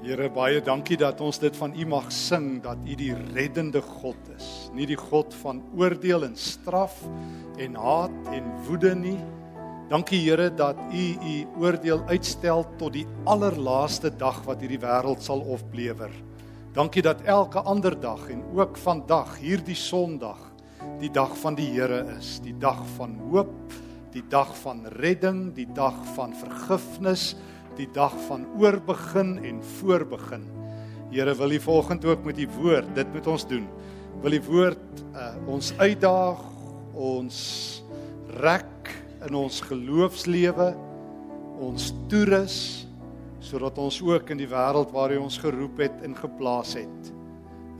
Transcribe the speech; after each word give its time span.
Here 0.00 0.30
baie 0.32 0.62
dankie 0.64 0.96
dat 0.96 1.18
ons 1.20 1.36
dit 1.42 1.56
van 1.60 1.74
U 1.76 1.84
mag 1.92 2.06
sing 2.14 2.62
dat 2.64 2.80
U 2.88 2.94
die 2.96 3.12
reddende 3.34 3.82
God 3.84 4.30
is, 4.32 4.70
nie 4.72 4.86
die 4.88 4.96
God 4.96 5.34
van 5.42 5.60
oordeel 5.76 6.24
en 6.24 6.38
straf 6.40 7.02
en 7.60 7.76
haat 7.76 8.30
en 8.32 8.46
woede 8.64 8.94
nie. 8.96 9.18
Dankie 9.90 10.22
Here 10.22 10.48
dat 10.56 10.80
U 10.88 11.04
U 11.04 11.34
oordeel 11.60 12.00
uitstel 12.08 12.64
tot 12.80 12.96
die 12.96 13.04
allerlaaste 13.28 14.08
dag 14.16 14.40
wat 14.48 14.64
hierdie 14.64 14.80
wêreld 14.80 15.20
sal 15.20 15.44
oplewer. 15.44 16.16
Dankie 16.72 17.04
dat 17.04 17.20
elke 17.28 17.60
ander 17.68 17.92
dag 18.00 18.24
en 18.32 18.40
ook 18.56 18.80
vandag, 18.80 19.36
hierdie 19.44 19.76
Sondag, 19.76 20.40
die 21.02 21.12
dag 21.12 21.36
van 21.44 21.60
die 21.60 21.68
Here 21.74 22.06
is, 22.16 22.38
die 22.40 22.56
dag 22.56 22.80
van 22.96 23.18
hoop, 23.28 23.76
die 24.16 24.24
dag 24.32 24.56
van 24.64 24.86
redding, 24.96 25.50
die 25.52 25.68
dag 25.76 26.00
van 26.16 26.32
vergifnis 26.32 27.34
die 27.78 27.88
dag 27.94 28.14
van 28.26 28.46
oorbegin 28.58 29.36
en 29.44 29.60
voorbegin. 29.78 30.46
Here 31.10 31.34
wil 31.34 31.52
U 31.52 31.60
volgende 31.60 32.12
ook 32.12 32.24
met 32.24 32.38
U 32.38 32.48
woord, 32.60 32.94
dit 32.94 33.12
moet 33.14 33.26
ons 33.26 33.46
doen. 33.46 33.66
Wil 34.22 34.38
U 34.38 34.42
woord 34.46 35.04
uh, 35.14 35.32
ons 35.50 35.72
uitdaag, 35.78 36.42
ons 36.94 37.38
rek 38.40 38.92
in 39.26 39.36
ons 39.36 39.60
geloofslewe, 39.66 40.70
ons 41.60 41.90
toerus 42.08 42.60
sodat 43.40 43.78
ons 43.80 43.96
ook 44.04 44.30
in 44.30 44.38
die 44.42 44.50
wêreld 44.50 44.92
waar 44.94 45.14
U 45.16 45.22
ons 45.24 45.38
geroep 45.40 45.80
het 45.82 46.04
en 46.06 46.14
geplaas 46.16 46.76
het, 46.78 47.12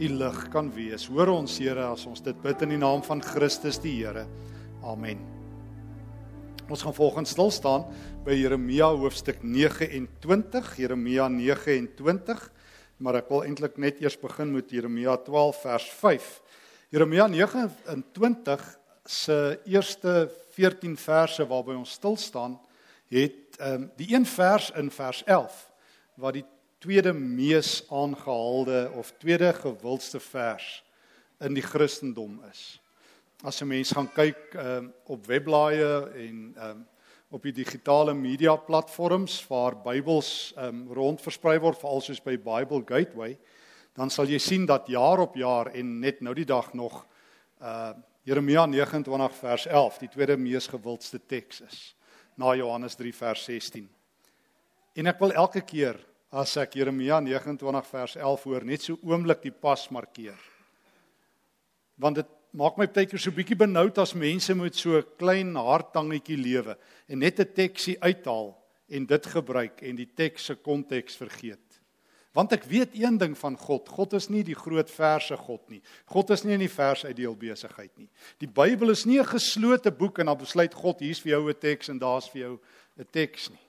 U 0.01 0.09
lig 0.09 0.39
kan 0.53 0.71
wees. 0.73 1.05
Hoor 1.13 1.35
ons 1.37 1.59
Here 1.61 1.91
as 1.93 2.07
ons 2.09 2.25
dit 2.25 2.43
bid 2.43 2.65
in 2.65 2.75
die 2.75 2.81
naam 2.81 3.05
van 3.07 3.21
Christus 3.23 3.79
die 3.83 4.01
Here. 4.01 4.25
Amen. 4.83 5.40
Ons 6.71 6.83
gaan 6.83 6.95
volgens 6.95 7.31
stil 7.31 7.49
staan 7.51 7.85
by 8.23 8.37
Jeremia 8.39 8.87
hoofstuk 8.95 9.41
29, 9.43 10.77
Jeremia 10.79 11.27
29, 11.27 12.45
maar 13.03 13.17
ek 13.19 13.31
wil 13.33 13.43
eintlik 13.43 13.81
net 13.83 13.99
eers 13.99 14.15
begin 14.21 14.53
met 14.55 14.71
Jeremia 14.71 15.17
12 15.27 15.65
vers 15.65 15.89
5. 15.99 16.29
Jeremia 16.95 17.27
29 17.27 18.63
se 19.03 19.39
eerste 19.67 20.15
14 20.55 20.95
verse 20.95 21.47
waarby 21.51 21.75
ons 21.75 21.97
stil 21.99 22.15
staan, 22.15 22.55
het 23.11 23.59
ehm 23.59 23.75
um, 23.75 23.89
die 23.99 24.15
een 24.15 24.27
vers 24.27 24.71
in 24.79 24.95
vers 24.95 25.25
11 25.27 25.59
wat 26.23 26.39
die 26.39 26.47
tweede 26.79 27.13
mees 27.13 27.83
aangehaalde 27.91 28.93
of 28.95 29.11
tweede 29.19 29.51
gewildste 29.59 30.23
vers 30.23 30.85
in 31.43 31.59
die 31.59 31.67
Christendom 31.67 32.39
is 32.53 32.80
as 33.43 33.61
'n 33.61 33.67
mens 33.69 33.93
gaan 33.93 34.09
kyk 34.13 34.55
ehm 34.55 34.85
uh, 34.85 34.91
op 35.05 35.27
webblaaie 35.27 36.11
en 36.15 36.55
ehm 36.57 36.71
um, 36.71 36.87
op 37.31 37.43
die 37.43 37.53
digitale 37.53 38.15
media 38.15 38.57
platforms 38.57 39.47
waar 39.49 39.77
Bybels 39.83 40.53
ehm 40.57 40.67
um, 40.67 40.93
rondversprei 40.93 41.59
word 41.59 41.79
veral 41.79 42.01
soos 42.01 42.23
by 42.23 42.37
Bible 42.37 42.83
Gateway, 42.85 43.39
dan 43.95 44.11
sal 44.11 44.27
jy 44.27 44.39
sien 44.39 44.67
dat 44.67 44.87
jaar 44.87 45.19
op 45.19 45.37
jaar 45.37 45.67
en 45.67 46.01
net 46.01 46.21
nou 46.21 46.35
die 46.35 46.45
dag 46.45 46.73
nog 46.75 47.07
uh 47.61 47.93
Jeremia 48.23 48.67
29 48.67 49.35
vers 49.35 49.67
11 49.67 49.99
die 49.99 50.09
tweede 50.09 50.37
mees 50.37 50.67
gewildste 50.67 51.19
teks 51.27 51.61
is 51.61 51.97
na 52.37 52.55
Johannes 52.55 52.95
3 52.95 53.15
vers 53.15 53.45
16. 53.45 53.89
En 54.95 55.07
ek 55.07 55.19
wil 55.19 55.33
elke 55.33 55.61
keer 55.61 55.97
as 56.31 56.57
ek 56.57 56.75
Jeremia 56.75 57.21
29 57.21 57.87
vers 57.87 58.17
11 58.17 58.45
hoor 58.45 58.65
net 58.65 58.83
so 58.83 58.99
oomblik 59.03 59.43
die 59.43 59.53
pas 59.53 59.89
markeer. 59.89 60.37
Want 61.97 62.21
dit 62.21 62.29
maak 62.53 62.79
my 62.79 62.87
baie 62.87 63.07
keer 63.07 63.21
so 63.23 63.31
bietjie 63.31 63.59
benoud 63.59 63.99
as 63.99 64.15
mense 64.15 64.55
met 64.55 64.75
so 64.75 64.99
'n 64.99 65.07
klein 65.19 65.55
harttangetjie 65.55 66.37
lewe 66.37 66.77
en 67.09 67.19
net 67.19 67.41
'n 67.41 67.55
teksie 67.55 67.97
uithaal 68.01 68.57
en 68.89 69.07
dit 69.07 69.27
gebruik 69.27 69.83
en 69.83 69.97
die 69.97 70.11
teks 70.15 70.45
se 70.45 70.55
konteks 70.55 71.17
vergeet. 71.17 71.71
Want 72.33 72.53
ek 72.53 72.65
weet 72.65 72.95
een 72.95 73.19
ding 73.19 73.39
van 73.39 73.57
God, 73.59 73.89
God 73.89 74.13
is 74.13 74.29
nie 74.31 74.43
die 74.47 74.55
groot 74.55 74.91
verse 74.91 75.37
God 75.37 75.71
nie. 75.71 75.83
God 76.07 76.31
is 76.31 76.45
nie 76.45 76.55
in 76.55 76.63
die 76.63 76.71
vers 76.71 77.05
uitdeel 77.05 77.35
besigheid 77.35 77.91
nie. 77.99 78.09
Die 78.39 78.47
Bybel 78.47 78.91
is 78.91 79.05
nie 79.05 79.19
'n 79.19 79.27
geslote 79.27 79.91
boek 79.91 80.19
en 80.19 80.27
dan 80.27 80.39
besluit 80.39 80.75
God 80.75 81.01
hier's 81.01 81.21
vir 81.21 81.33
jou 81.33 81.51
'n 81.51 81.59
teks 81.59 81.89
en 81.89 81.99
daar's 81.99 82.29
vir 82.29 82.43
jou 82.43 82.61
'n 82.99 83.07
teks 83.11 83.51
nie. 83.51 83.67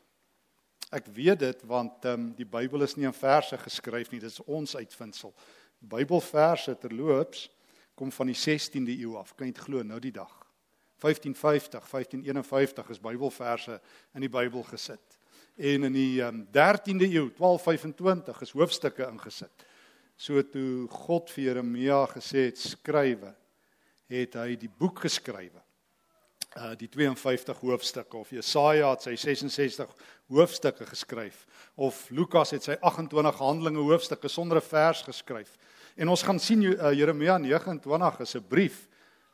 Ek 0.92 1.06
weet 1.08 1.40
dit 1.40 1.62
want 1.64 2.06
ehm 2.06 2.14
um, 2.14 2.34
die 2.36 2.46
Bybel 2.46 2.82
is 2.84 2.98
nie 2.98 3.06
in 3.06 3.14
verse 3.14 3.58
geskryf 3.58 4.12
nie, 4.12 4.20
dit 4.20 4.30
is 4.30 4.44
ons 4.46 4.76
uitvindsel. 4.76 5.34
Bybelverse 5.80 6.78
terloops 6.78 7.50
kom 8.02 8.12
van 8.12 8.32
die 8.32 8.38
16de 8.38 8.96
eeu 8.98 9.14
af. 9.20 9.36
Kan 9.38 9.52
jy 9.52 9.54
dit 9.54 9.66
glo 9.68 9.84
nou 9.86 10.00
die 10.02 10.14
dag? 10.16 10.32
1550, 11.02 11.86
1551 11.90 12.90
is 12.90 13.02
Bybelverse 13.02 13.78
in 14.18 14.26
die 14.26 14.30
Bybel 14.30 14.64
gesit. 14.66 15.18
En 15.62 15.86
in 15.86 15.94
die 15.94 16.22
um, 16.26 16.44
13de 16.50 17.10
eeu, 17.10 17.28
1225 17.38 18.42
is 18.42 18.54
hoofstukke 18.58 19.06
ingesit. 19.06 19.66
So 20.18 20.42
toe 20.50 20.88
God 20.90 21.30
vir 21.34 21.52
Jeremia 21.52 22.04
gesê 22.10 22.48
het 22.50 22.62
skrywe, 22.62 23.34
het 24.12 24.38
hy 24.38 24.56
die 24.58 24.70
boek 24.70 25.04
geskrywe. 25.06 25.62
Uh 26.58 26.74
die 26.78 26.90
52 26.92 27.62
hoofstukke 27.64 28.18
of 28.18 28.34
Jesaja 28.34 28.90
het 28.92 29.06
sy 29.06 29.14
66 29.16 29.94
hoofstukke 30.34 30.84
geskryf 30.90 31.46
of 31.80 32.02
Lukas 32.12 32.52
het 32.52 32.66
sy 32.66 32.76
28 32.82 33.40
Handelinge 33.40 33.86
hoofstukke 33.86 34.28
sonder 34.30 34.60
'n 34.60 34.68
vers 34.68 35.06
geskryf. 35.06 35.54
En 35.96 36.08
ons 36.08 36.24
gaan 36.24 36.40
sien 36.40 36.62
uh, 36.64 36.92
Jeremia 36.94 37.38
29 37.38 38.20
is 38.20 38.36
'n 38.36 38.48
brief. 38.48 38.88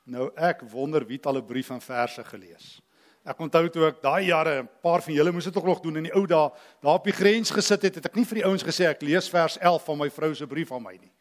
Nou 0.04 0.32
ek 0.36 0.62
wonder 0.62 1.06
wie 1.06 1.18
het 1.18 1.26
al 1.26 1.38
'n 1.38 1.46
brief 1.46 1.70
en 1.70 1.82
verse 1.82 2.24
gelees. 2.24 2.82
Ek 3.28 3.40
onthou 3.40 3.70
toe 3.70 3.88
ek 3.88 4.02
daai 4.02 4.26
jare 4.26 4.62
'n 4.64 4.70
paar 4.82 5.02
van 5.02 5.14
julle 5.14 5.32
moes 5.32 5.44
dit 5.44 5.54
tog 5.54 5.66
nog 5.66 5.82
doen 5.82 5.98
in 5.98 6.04
die 6.04 6.16
ou 6.16 6.26
dae, 6.26 6.52
daar 6.82 6.94
op 6.94 7.04
die 7.04 7.14
grens 7.14 7.52
gesit 7.52 7.82
het, 7.82 7.96
het 7.96 8.06
ek 8.06 8.16
nie 8.16 8.26
vir 8.26 8.36
die 8.36 8.46
ouens 8.46 8.64
gesê 8.64 8.88
ek 8.88 9.02
lees 9.02 9.30
vers 9.30 9.58
11 9.58 9.84
van 9.84 9.98
my 9.98 10.10
vrou 10.10 10.34
se 10.36 10.48
brief 10.48 10.72
aan 10.72 10.84
my 10.84 10.96
nie. 10.96 11.12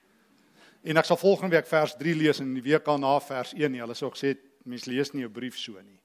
En 0.84 0.96
ek 0.96 1.04
sal 1.04 1.16
volgende 1.16 1.56
week 1.56 1.66
vers 1.66 1.96
3 1.98 2.14
lees 2.14 2.41
en 2.41 2.54
die 2.54 2.62
week 2.62 2.84
daarna 2.84 3.20
vers 3.20 3.52
1 3.54 3.72
nie. 3.72 3.80
Hulle 3.80 3.94
sê 3.94 4.04
ook 4.06 4.16
sê 4.16 4.36
mens 4.64 4.86
lees 4.86 5.12
nie 5.14 5.25
'n 5.25 5.32
brief 5.32 5.58
so 5.58 5.72
nie. 5.72 6.00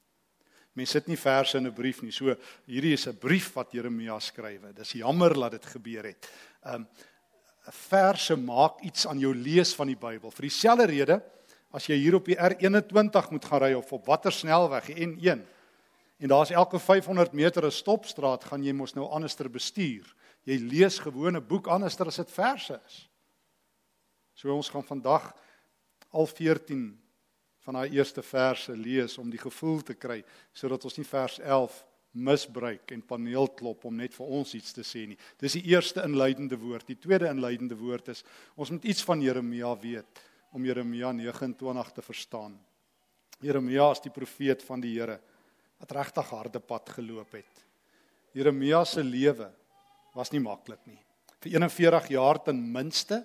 Mens 0.73 0.89
sit 0.89 1.07
nie 1.07 1.17
verse 1.17 1.57
in 1.57 1.67
'n 1.67 1.73
brief 1.73 2.01
nie. 2.01 2.11
So 2.11 2.35
hierdie 2.65 2.93
is 2.93 3.07
'n 3.07 3.17
brief 3.17 3.53
wat 3.53 3.71
Jeremia 3.71 4.19
skrywe. 4.19 4.73
Dis 4.73 4.93
jammer 4.93 5.33
dat 5.33 5.51
dit 5.51 5.65
gebeur 5.65 6.03
het. 6.03 6.29
Um 6.65 6.87
verse 7.69 8.35
maak 8.35 8.81
iets 8.81 9.07
aan 9.07 9.19
jou 9.19 9.35
lees 9.35 9.75
van 9.75 9.87
die 9.87 9.97
Bybel. 9.99 10.31
Vir 10.31 10.47
dieselfde 10.47 10.85
rede 10.89 11.21
as 11.71 11.87
jy 11.87 11.95
hier 12.01 12.15
op 12.17 12.25
die 12.25 12.35
R21 12.35 13.31
moet 13.31 13.45
gaan 13.45 13.61
ry 13.63 13.73
of 13.77 13.91
op 13.93 14.05
watter 14.09 14.33
snelweg, 14.33 14.89
die 14.91 15.07
N1. 15.07 15.43
En 16.21 16.27
daar's 16.27 16.51
elke 16.51 16.79
500 16.79 17.33
meter 17.33 17.65
'n 17.65 17.71
stopstraat, 17.71 18.43
gaan 18.43 18.63
jy 18.63 18.73
mos 18.73 18.93
nou 18.93 19.07
anderster 19.09 19.49
bestuur. 19.49 20.05
Jy 20.43 20.57
lees 20.57 20.99
gewone 20.99 21.41
boek 21.41 21.67
anderster 21.67 22.07
as 22.07 22.15
dit 22.15 22.31
verse 22.31 22.81
is. 22.85 23.09
So 24.33 24.55
ons 24.55 24.69
gaan 24.69 24.83
vandag 24.83 25.33
al 26.09 26.25
14 26.25 27.01
van 27.59 27.73
daai 27.73 27.89
eerste 27.89 28.21
verse 28.21 28.75
lees 28.75 29.17
om 29.17 29.29
die 29.29 29.39
gevoel 29.39 29.81
te 29.81 29.93
kry 29.93 30.23
sodat 30.53 30.83
ons 30.83 30.97
nie 30.97 31.05
vers 31.05 31.39
11 31.39 31.85
misbruik 32.11 32.91
en 32.91 33.03
paneelklop 33.07 33.85
om 33.87 33.95
net 33.95 34.13
vir 34.17 34.33
ons 34.39 34.55
iets 34.57 34.73
te 34.75 34.83
sê 34.83 35.05
nie. 35.07 35.17
Dis 35.39 35.55
die 35.55 35.63
eerste 35.71 36.03
inleidende 36.03 36.57
woord. 36.59 36.89
Die 36.89 36.99
tweede 36.99 37.29
inleidende 37.31 37.77
woord 37.79 38.11
is 38.11 38.23
ons 38.55 38.71
moet 38.73 38.85
iets 38.91 39.03
van 39.07 39.23
Jeremia 39.23 39.71
weet 39.79 40.23
om 40.51 40.65
Jeremia 40.67 41.13
29 41.15 41.91
te 41.95 42.03
verstaan. 42.03 42.57
Jeremia 43.41 43.91
is 43.95 44.03
die 44.03 44.13
profeet 44.13 44.63
van 44.67 44.83
die 44.83 44.93
Here 44.97 45.17
wat 45.81 45.95
regtig 45.97 46.27
harde 46.29 46.59
pad 46.59 46.91
geloop 46.97 47.31
het. 47.33 47.63
Jeremia 48.37 48.83
se 48.85 49.03
lewe 49.03 49.49
was 50.13 50.31
nie 50.31 50.43
maklik 50.43 50.83
nie. 50.85 50.99
Vir 51.41 51.55
41 51.57 52.11
jaar 52.13 52.39
ten 52.43 52.59
minste 52.73 53.23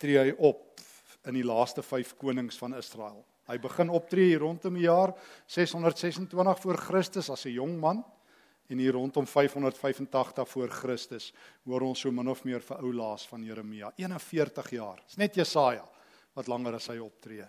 tree 0.00 0.18
hy 0.18 0.32
op 0.42 0.80
in 1.28 1.38
die 1.38 1.46
laaste 1.46 1.84
5 1.84 2.16
konings 2.20 2.58
van 2.60 2.74
Israel. 2.76 3.22
Hy 3.48 3.58
begin 3.60 3.92
optree 3.92 4.32
hier 4.32 4.42
rondom 4.42 4.74
die 4.76 4.86
jaar 4.86 5.12
626 5.52 6.60
voor 6.64 6.80
Christus 6.80 7.30
as 7.30 7.44
'n 7.46 7.54
jong 7.60 7.78
man 7.78 8.04
en 8.68 8.78
hier 8.80 8.92
rondom 8.96 9.26
585 9.26 10.48
voor 10.48 10.68
Christus 10.68 11.32
hoor 11.64 11.84
ons 11.84 12.00
so 12.00 12.12
min 12.12 12.28
of 12.28 12.44
meer 12.44 12.62
vir 12.64 12.80
ou 12.80 12.92
laas 12.96 13.26
van 13.28 13.44
Jeremia 13.44 13.92
41 14.00 14.70
jaar. 14.70 15.02
Dis 15.06 15.20
net 15.20 15.36
Jesaja 15.36 15.84
wat 16.34 16.48
langer 16.48 16.78
as 16.78 16.88
hy 16.90 16.98
optree. 17.02 17.46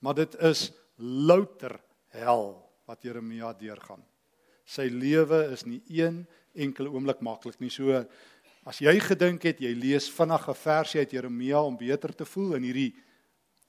Maar 0.00 0.14
dit 0.22 0.36
is 0.46 0.70
louter 0.96 1.76
hel 2.14 2.54
wat 2.86 3.02
Jeremia 3.02 3.52
deurgaan. 3.58 4.02
Sy 4.66 4.88
lewe 4.90 5.44
is 5.54 5.66
nie 5.66 5.82
een 5.90 6.24
enkele 6.54 6.90
oomblik 6.90 7.20
maklik 7.22 7.58
nie. 7.60 7.70
So 7.70 8.04
as 8.66 8.80
jy 8.82 8.96
gedink 9.02 9.44
het 9.46 9.60
jy 9.62 9.74
lees 9.74 10.08
vinnig 10.10 10.48
'n 10.48 10.54
versie 10.54 11.00
uit 11.00 11.10
Jeremia 11.10 11.62
om 11.62 11.76
beter 11.76 12.14
te 12.14 12.24
voel 12.24 12.56
in 12.56 12.62
hierdie 12.62 12.94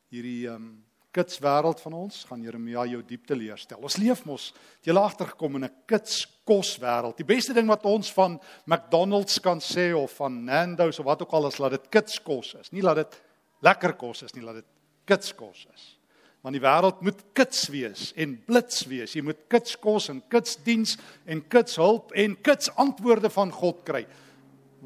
hierdie 0.09 0.47
ehm 0.47 0.55
um, 0.55 0.86
kits 1.11 1.39
wêreld 1.41 1.79
van 1.81 1.93
ons 1.93 2.23
gaan 2.29 2.43
Jeremia 2.43 2.85
jou 2.85 3.01
diep 3.05 3.25
teleurstel. 3.27 3.79
Ons 3.81 3.97
leef 3.97 4.23
mos 4.25 4.51
jy 4.85 4.93
laag 4.93 5.15
terugkom 5.17 5.55
in 5.55 5.65
'n 5.65 5.75
kits 5.87 6.25
kos 6.45 6.77
wêreld. 6.79 7.17
Die 7.17 7.25
beste 7.25 7.53
ding 7.53 7.67
wat 7.67 7.85
ons 7.85 8.11
van 8.13 8.39
McDonald's 8.65 9.39
kan 9.39 9.59
sê 9.59 9.93
of 9.95 10.11
van 10.11 10.45
Nando's 10.45 10.99
of 10.99 11.05
wat 11.05 11.21
ook 11.21 11.33
al 11.33 11.47
is, 11.47 11.59
laat 11.59 11.71
dit 11.71 11.89
kits 11.89 12.19
kos 12.19 12.55
is. 12.55 12.71
Nie 12.71 12.81
laat 12.81 12.95
dit 12.95 13.21
lekker 13.61 13.93
kos 13.93 14.23
is 14.23 14.33
nie, 14.33 14.43
laat 14.43 14.55
dit 14.55 14.65
kits 15.05 15.33
kos 15.35 15.67
is. 15.73 15.97
Want 16.41 16.53
die 16.53 16.61
wêreld 16.61 17.01
moet 17.01 17.23
kits 17.33 17.67
wees 17.67 18.13
en 18.15 18.43
blits 18.45 18.85
wees. 18.85 19.13
Jy 19.13 19.21
moet 19.21 19.47
kits 19.49 19.75
kos 19.75 20.09
en 20.09 20.21
kits 20.29 20.55
diens 20.63 20.97
en 21.25 21.47
kits 21.47 21.75
hulp 21.75 22.11
en 22.11 22.35
kits 22.41 22.69
antwoorde 22.75 23.29
van 23.29 23.51
God 23.51 23.83
kry. 23.83 24.05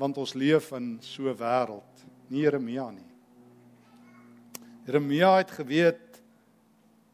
want 0.01 0.17
ons 0.17 0.33
leef 0.33 0.71
in 0.71 0.97
so 1.01 1.29
'n 1.29 1.37
wêreld, 1.37 2.05
nie 2.29 2.41
Jeremia 2.41 2.91
nie. 2.91 3.11
Jeremia 4.85 5.37
het 5.37 5.51
geweet 5.51 6.10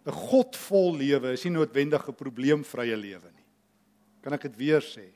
'n 0.07 0.15
godvol 0.15 0.95
lewe 0.95 1.33
is 1.35 1.43
nie 1.43 1.53
noodwendig 1.57 2.07
'n 2.07 2.15
probleemvrye 2.15 2.95
lewe 2.95 3.31
nie. 3.35 3.47
Kan 4.23 4.33
ek 4.33 4.47
dit 4.47 4.57
weer 4.57 4.81
sê? 4.81 5.11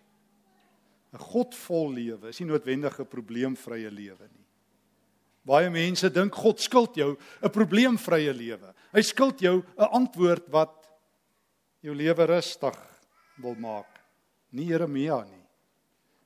'n 1.14 1.20
Godvol 1.20 1.94
lewe 1.96 2.30
is 2.30 2.40
nie 2.40 2.50
noodwendig 2.50 3.00
'n 3.00 3.06
probleemvrye 3.06 3.90
lewe 3.90 4.28
nie. 4.28 4.48
Baie 5.44 5.70
mense 5.70 6.10
dink 6.10 6.36
God 6.36 6.60
skuld 6.60 6.96
jou 6.96 7.18
'n 7.42 7.50
probleemvrye 7.50 8.34
lewe. 8.34 8.74
Hy 8.94 9.02
skuld 9.02 9.40
jou 9.40 9.64
'n 9.78 9.90
antwoord 9.92 10.50
wat 10.52 10.88
jou 11.82 11.96
lewe 11.96 12.28
rustig 12.28 12.78
wil 13.38 13.56
maak. 13.56 14.00
Nie 14.52 14.66
Jeremia 14.66 15.24
nie. 15.24 15.48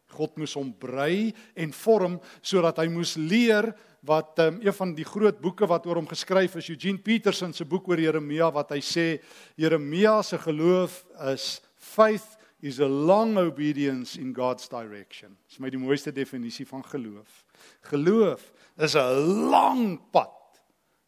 God 0.08 0.38
moes 0.38 0.54
hom 0.54 0.74
brei 0.74 1.34
en 1.56 1.72
vorm 1.72 2.20
sodat 2.42 2.78
hy 2.78 2.88
moes 2.88 3.16
leer 3.18 3.74
wat 4.06 4.40
um, 4.40 4.60
een 4.62 4.74
van 4.74 4.94
die 4.96 5.06
groot 5.06 5.40
boeke 5.42 5.68
wat 5.68 5.86
oor 5.86 6.00
hom 6.00 6.08
geskryf 6.08 6.56
is 6.60 6.70
Eugene 6.70 7.02
Peterson 7.02 7.54
se 7.54 7.66
boek 7.66 7.88
oor 7.90 8.00
Jeremia 8.00 8.52
wat 8.54 8.72
hy 8.76 8.82
sê 8.86 9.06
Jeremia 9.58 10.22
se 10.24 10.38
geloof 10.38 11.04
is 11.34 11.62
faith 11.76 12.36
is 12.66 12.80
a 12.80 12.88
long 12.88 13.38
obedience 13.38 14.20
in 14.20 14.34
God's 14.34 14.70
direction. 14.70 15.36
Dis 15.50 15.60
my 15.62 15.70
die 15.70 15.82
mooiste 15.82 16.14
definisie 16.16 16.66
van 16.66 16.84
geloof. 16.88 17.44
Geloof 17.92 18.52
is 18.78 18.96
'n 18.96 19.50
lang 19.52 20.00
pad 20.12 20.62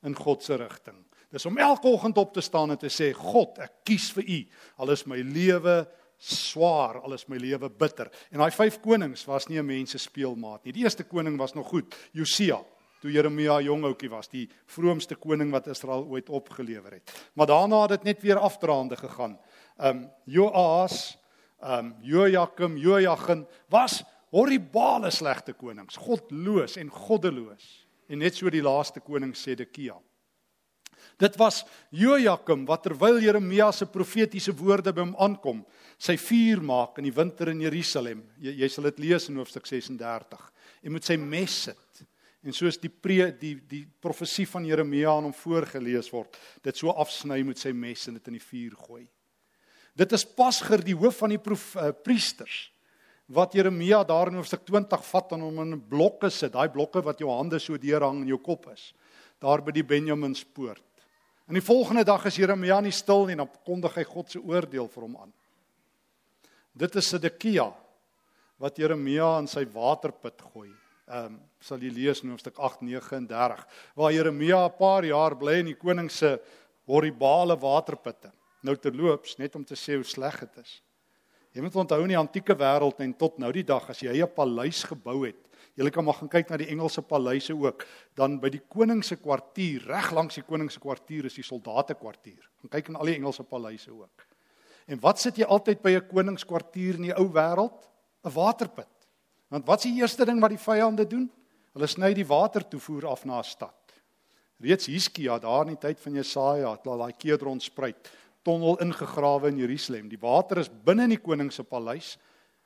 in 0.03 0.15
God 0.15 0.43
se 0.43 0.55
rigting. 0.55 1.05
Dis 1.31 1.45
om 1.45 1.57
elke 1.57 1.87
oggend 1.87 2.17
op 2.17 2.33
te 2.33 2.41
staan 2.41 2.71
en 2.71 2.77
te 2.77 2.89
sê 2.89 3.13
God, 3.13 3.57
ek 3.59 3.83
kies 3.83 4.11
vir 4.11 4.23
U. 4.23 4.39
Al 4.77 4.91
is 4.91 5.05
my 5.05 5.17
lewe 5.17 5.87
swaar, 6.17 7.01
al 7.01 7.13
is 7.13 7.27
my 7.27 7.37
lewe 7.37 7.69
bitter. 7.69 8.09
En 8.31 8.39
daai 8.39 8.51
vyf 8.51 8.79
konings 8.81 9.25
was 9.25 9.47
nie 9.47 9.59
'n 9.59 9.65
mens 9.65 9.91
se 9.91 9.97
speelmaat 9.97 10.63
nie. 10.63 10.73
Die 10.73 10.83
eerste 10.83 11.03
koning 11.03 11.37
was 11.37 11.53
nog 11.53 11.67
goed, 11.67 11.95
Josia, 12.11 12.63
toe 13.07 13.15
Jeremia 13.15 13.61
jong 13.63 13.85
ouetjie 13.87 14.09
was, 14.11 14.27
die 14.31 14.45
vroomste 14.67 15.15
koning 15.15 15.53
wat 15.55 15.69
Israel 15.71 16.03
ooit 16.11 16.29
opgelewer 16.33 16.99
het. 16.99 17.13
Maar 17.39 17.47
daarna 17.47 17.85
het 17.85 17.95
dit 17.97 18.09
net 18.11 18.25
weer 18.25 18.41
afdraande 18.43 18.97
gegaan. 18.99 19.37
Um 19.79 20.07
Joas, 20.25 21.15
um 21.63 21.95
Jojakim, 22.03 22.77
Jojagin 22.77 23.45
was 23.71 24.03
horribale 24.35 25.11
slegte 25.11 25.53
konings, 25.53 25.97
godloos 25.97 26.75
en 26.77 26.91
goddeloos. 26.91 27.87
En 28.09 28.19
net 28.19 28.35
so 28.35 28.51
die 28.51 28.63
laaste 28.63 28.99
koning 28.99 29.35
Sedekia. 29.35 29.95
Dit 31.17 31.37
was 31.39 31.63
Jojakim 31.89 32.67
wat 32.67 32.83
terwyl 32.85 33.21
Jeremia 33.23 33.71
se 33.71 33.87
profetiese 33.89 34.53
woorde 34.53 34.91
by 34.93 35.01
hom 35.01 35.15
aankom, 35.17 35.63
sy 35.97 36.17
vuur 36.19 36.61
maak 36.61 36.99
in 36.99 37.07
die 37.07 37.15
winter 37.15 37.49
in 37.49 37.63
Jerusalem. 37.63 38.21
Jy, 38.37 38.53
jy 38.61 38.69
sal 38.69 38.91
dit 38.91 39.01
lees 39.07 39.31
in 39.31 39.39
hoofstuk 39.39 39.65
36. 39.65 40.43
En 40.83 40.93
met 40.93 41.07
sy 41.07 41.17
mes 41.17 41.55
sit. 41.69 42.05
En 42.47 42.55
soos 42.55 42.77
die 42.79 42.91
pre 42.91 43.33
die 43.35 43.57
die 43.67 43.83
profesie 43.99 44.45
van 44.47 44.63
Jeremia 44.63 45.11
aan 45.11 45.27
hom 45.27 45.35
voorgeles 45.35 46.07
word, 46.13 46.37
dit 46.63 46.79
so 46.79 46.93
afsny 46.95 47.41
met 47.43 47.59
sy 47.59 47.73
mes 47.75 48.07
en 48.07 48.15
dit 48.15 48.29
in 48.31 48.37
die 48.37 48.43
vuur 48.43 48.77
gooi. 48.85 49.03
Dit 49.97 50.13
is 50.15 50.23
Pasger 50.37 50.79
die 50.85 50.95
hoof 50.95 51.19
van 51.23 51.33
die 51.33 51.41
proef, 51.41 51.73
uh, 51.75 51.91
priesters 51.91 52.69
wat 53.27 53.57
Jeremia 53.57 54.05
daar 54.07 54.31
in 54.31 54.37
hoofstuk 54.39 54.63
20 54.63 55.01
vat 55.03 55.33
en 55.35 55.41
hom 55.43 55.57
in 55.65 55.79
blokke 55.89 56.29
sit, 56.31 56.53
daai 56.53 56.71
blokke 56.71 57.01
wat 57.03 57.19
jou 57.19 57.27
hande 57.33 57.59
so 57.59 57.75
deurhang 57.75 58.21
in 58.23 58.31
jou 58.31 58.39
kop 58.39 58.69
is, 58.71 58.93
daar 59.43 59.59
by 59.65 59.73
die 59.75 59.83
Benjaminspoort. 59.83 60.83
En 61.51 61.59
die 61.59 61.63
volgende 61.63 62.05
dag 62.07 62.23
is 62.27 62.39
Jeremia 62.39 62.79
nie 62.83 62.95
stil 62.95 63.27
nie, 63.27 63.35
dan 63.35 63.51
kondig 63.67 63.99
hy 63.99 64.05
God 64.07 64.31
se 64.31 64.39
oordeel 64.39 64.87
vir 64.93 65.03
hom 65.03 65.19
aan. 65.25 65.35
Dit 66.71 66.95
is 66.95 67.11
Sedekia 67.11 67.67
wat 68.63 68.79
Jeremia 68.79 69.33
in 69.41 69.51
sy 69.51 69.65
waterput 69.75 70.47
gooi. 70.53 70.71
Ehm 71.07 71.25
um, 71.25 71.39
sal 71.59 71.79
jy 71.81 71.89
lees 71.89 72.21
in 72.23 72.29
hoofstuk 72.29 72.57
8:39 72.59 73.63
waar 73.95 74.11
Jeremia 74.13 74.65
'n 74.65 74.77
paar 74.77 75.05
jaar 75.05 75.37
bly 75.37 75.59
in 75.59 75.71
die 75.71 75.79
koning 75.79 76.11
se 76.11 76.39
horribale 76.85 77.57
waterputte. 77.57 78.31
Nou 78.61 78.75
terloops, 78.75 79.37
net 79.37 79.55
om 79.55 79.63
te 79.63 79.75
sê 79.75 79.95
hoe 79.95 80.03
sleg 80.03 80.39
dit 80.39 80.57
is. 80.57 80.81
Jy 81.51 81.61
moet 81.61 81.75
onthou 81.75 82.01
in 82.01 82.07
die 82.07 82.17
antieke 82.17 82.55
wêreld 82.55 82.99
en 82.99 83.13
tot 83.13 83.39
nou 83.39 83.51
die 83.51 83.63
dag 83.63 83.89
as 83.89 83.99
jy 83.99 84.21
'n 84.21 84.33
paleis 84.35 84.83
gebou 84.83 85.25
het 85.25 85.47
Julle 85.77 85.91
kan 85.93 86.05
maar 86.07 86.17
gaan 86.17 86.29
kyk 86.29 86.49
na 86.49 86.57
die 86.57 86.71
Engelse 86.73 87.03
paleise 87.05 87.53
ook. 87.53 87.83
Dan 88.17 88.39
by 88.41 88.49
die 88.49 88.63
koning 88.65 89.03
se 89.05 89.19
kwartier, 89.21 89.83
reg 89.85 90.09
langs 90.15 90.39
die 90.39 90.45
koning 90.45 90.71
se 90.73 90.81
kwartier 90.81 91.27
is 91.29 91.37
die 91.37 91.45
soldate 91.45 91.93
kwartier. 91.99 92.41
Gaan 92.63 92.71
kyk 92.73 92.89
in 92.89 92.97
al 92.97 93.11
die 93.11 93.17
Engelse 93.19 93.45
paleise 93.45 93.93
ook. 93.93 94.25
En 94.89 94.97
wat 95.03 95.21
sit 95.21 95.37
jy 95.37 95.45
altyd 95.45 95.83
by 95.83 95.91
'n 95.99 96.07
koningskwartier 96.09 96.95
in 96.95 97.11
die 97.11 97.13
ou 97.13 97.29
wêreld? 97.29 97.85
'n 98.25 98.33
Waterput. 98.33 98.96
Want 99.47 99.65
wat's 99.65 99.83
die 99.83 99.95
eerste 100.01 100.25
ding 100.25 100.41
wat 100.41 100.49
die 100.49 100.61
vyande 100.61 101.07
doen? 101.07 101.27
Hulle 101.73 101.87
sny 101.87 102.13
die 102.13 102.25
water 102.27 102.65
toevoer 102.67 103.07
af 103.07 103.25
na 103.25 103.39
'n 103.39 103.43
stad. 103.43 103.75
Reeds 104.59 104.87
Hiskia 104.87 105.39
daar 105.39 105.67
in 105.67 105.75
die 105.75 105.81
tyd 105.87 105.99
van 105.99 106.13
Jesaja 106.13 106.71
het 106.71 106.87
al 106.87 106.97
daai 106.97 107.13
Kedron 107.13 107.59
spruit 107.59 108.09
tonnel 108.47 108.79
ingegrawe 108.79 109.47
in 109.47 109.57
Jerusalem. 109.57 110.07
Die 110.09 110.19
water 110.19 110.57
is 110.57 110.69
binne 110.69 111.03
in 111.03 111.09
die 111.09 111.21
koning 111.21 111.51
se 111.51 111.63
paleis 111.63 112.17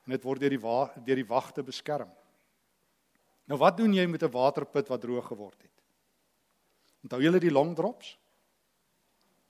en 0.06 0.12
dit 0.12 0.24
word 0.24 0.42
deur 0.42 0.50
die 0.50 0.62
deur 1.06 1.16
die 1.16 1.28
wagte 1.28 1.64
beskerm. 1.64 2.10
Nou 3.50 3.58
wat 3.60 3.78
doen 3.78 3.94
jy 3.94 4.06
met 4.08 4.24
'n 4.24 4.32
waterput 4.32 4.88
wat 4.88 5.02
droog 5.02 5.28
geword 5.28 5.62
het? 5.62 5.78
Onthou 7.04 7.22
julle 7.22 7.40
die 7.40 7.52
long 7.52 7.76
drops? 7.76 8.18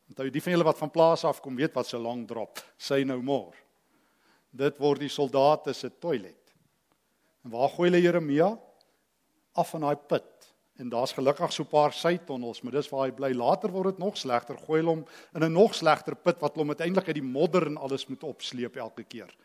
Onthou 0.10 0.30
die 0.30 0.42
van 0.42 0.52
julle 0.52 0.64
wat 0.64 0.78
van 0.78 0.90
plaas 0.90 1.24
af 1.24 1.42
kom 1.42 1.56
weet 1.56 1.74
wat 1.74 1.88
so 1.88 1.98
'n 1.98 2.04
long 2.04 2.28
drop, 2.28 2.60
say 2.78 3.04
no 3.04 3.22
more. 3.22 3.56
Dit 4.52 4.78
word 4.78 5.00
die 5.00 5.10
soldate 5.10 5.74
se 5.74 5.90
toilet. 6.00 6.41
En 7.44 7.50
waar 7.50 7.70
gooi 7.70 7.90
hulle 7.90 8.02
Jeremia? 8.02 8.60
Af 9.54 9.70
van 9.70 9.82
daai 9.82 9.96
put. 9.96 10.30
En 10.82 10.90
daar's 10.90 11.14
gelukkig 11.14 11.54
so 11.54 11.64
'n 11.64 11.68
paar 11.68 11.94
sytonnels, 11.94 12.62
maar 12.62 12.72
dis 12.72 12.90
waar 12.90 13.06
hy 13.06 13.12
bly. 13.12 13.32
Later 13.34 13.72
word 13.72 13.86
dit 13.86 13.98
nog 13.98 14.18
slegter. 14.18 14.58
Gooi 14.58 14.80
hulle 14.80 14.90
hom 14.90 15.06
in 15.34 15.44
'n 15.44 15.52
nog 15.52 15.76
slegter 15.76 16.16
put 16.16 16.40
wat 16.40 16.56
hom 16.56 16.70
uiteindelik 16.70 17.08
uit 17.08 17.16
die 17.16 17.32
modder 17.32 17.66
en 17.68 17.78
alles 17.78 18.08
moet 18.08 18.24
opsleep 18.24 18.76
elke 18.76 19.04
keer. 19.04 19.36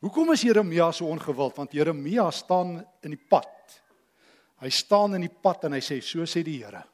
Hoekom 0.00 0.32
is 0.32 0.42
Jeremia 0.42 0.92
so 0.92 1.06
ongewild? 1.06 1.56
Want 1.56 1.72
Jeremia 1.72 2.30
staan 2.30 2.86
in 3.00 3.10
die 3.10 3.24
pad. 3.28 3.82
Hy 4.58 4.68
staan 4.68 5.14
in 5.14 5.20
die 5.20 5.36
pad 5.42 5.64
en 5.64 5.72
hy 5.72 5.80
sê 5.80 6.00
so 6.00 6.26
sê 6.26 6.42
die 6.42 6.64
Here. 6.64 6.84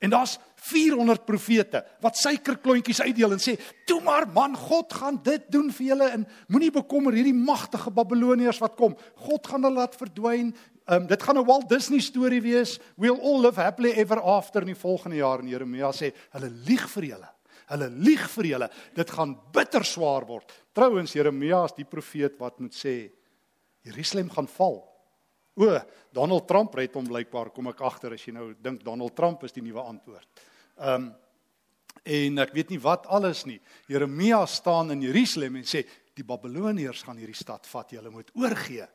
En 0.00 0.10
daar's 0.10 0.38
400 0.60 1.24
profete 1.28 1.82
wat 2.00 2.16
suikerklontjies 2.16 3.02
uitdeel 3.04 3.34
en 3.36 3.40
sê: 3.42 3.56
"Toe 3.84 4.00
maar 4.00 4.26
man, 4.32 4.56
God 4.56 4.92
gaan 4.92 5.20
dit 5.22 5.44
doen 5.52 5.72
vir 5.72 5.86
julle 5.86 6.08
en 6.08 6.26
moenie 6.48 6.70
bekommer 6.70 7.12
hierdie 7.12 7.36
magtige 7.36 7.90
Babiloniërs 7.90 8.60
wat 8.60 8.76
kom. 8.76 8.96
God 9.14 9.46
gaan 9.46 9.62
hulle 9.62 9.74
laat 9.76 9.96
verdwyn. 9.96 10.54
Um, 10.86 11.06
dit 11.06 11.22
gaan 11.22 11.38
'n 11.38 11.44
Walt 11.44 11.68
Disney 11.68 12.00
storie 12.00 12.42
wees. 12.42 12.78
We'll 12.96 13.20
all 13.20 13.40
live 13.40 13.60
happily 13.60 13.92
ever 13.92 14.20
after 14.20 14.60
in 14.60 14.72
die 14.72 14.82
volgende 14.82 15.16
jaar." 15.16 15.38
En 15.38 15.48
Jeremia 15.48 15.92
sê: 15.92 16.12
"Hulle 16.32 16.50
lieg 16.50 16.88
vir 16.90 17.04
julle." 17.04 17.28
Hulle 17.70 17.90
lieg 17.90 18.30
vir 18.30 18.44
julle. 18.44 18.70
Dit 18.94 19.10
gaan 19.10 19.38
bitter 19.52 19.84
swaar 19.84 20.26
word. 20.26 20.52
Trouwens 20.72 21.12
Jeremia 21.12 21.64
is 21.64 21.72
die 21.72 21.84
profeet 21.84 22.38
wat 22.38 22.58
moet 22.58 22.74
sê 22.74 23.12
Jerusalem 23.82 24.30
gaan 24.30 24.48
val. 24.48 24.89
O, 25.54 25.80
Donald 26.12 26.46
Trump 26.48 26.76
het 26.78 26.94
hom 26.94 27.08
blykbaar 27.08 27.50
kom 27.54 27.70
ek 27.72 27.82
agter 27.86 28.14
as 28.14 28.26
jy 28.26 28.32
nou 28.34 28.52
dink 28.54 28.84
Donald 28.86 29.16
Trump 29.16 29.42
is 29.44 29.52
die 29.56 29.64
nuwe 29.64 29.82
antwoord. 29.82 30.46
Ehm 30.78 31.10
um, 31.10 31.10
en 32.06 32.38
ek 32.40 32.54
weet 32.54 32.70
nie 32.70 32.78
wat 32.80 33.04
alles 33.12 33.42
nie. 33.44 33.58
Jeremia 33.90 34.38
staan 34.48 34.94
in 34.94 35.02
Jerusalem 35.04 35.58
en 35.58 35.66
sê 35.68 35.82
die 36.16 36.24
Babiloniërs 36.24 37.02
gaan 37.04 37.18
hierdie 37.20 37.36
stad 37.36 37.66
vat. 37.68 37.92
Julle 37.92 38.12
moet 38.14 38.30
oorgee. 38.38 38.86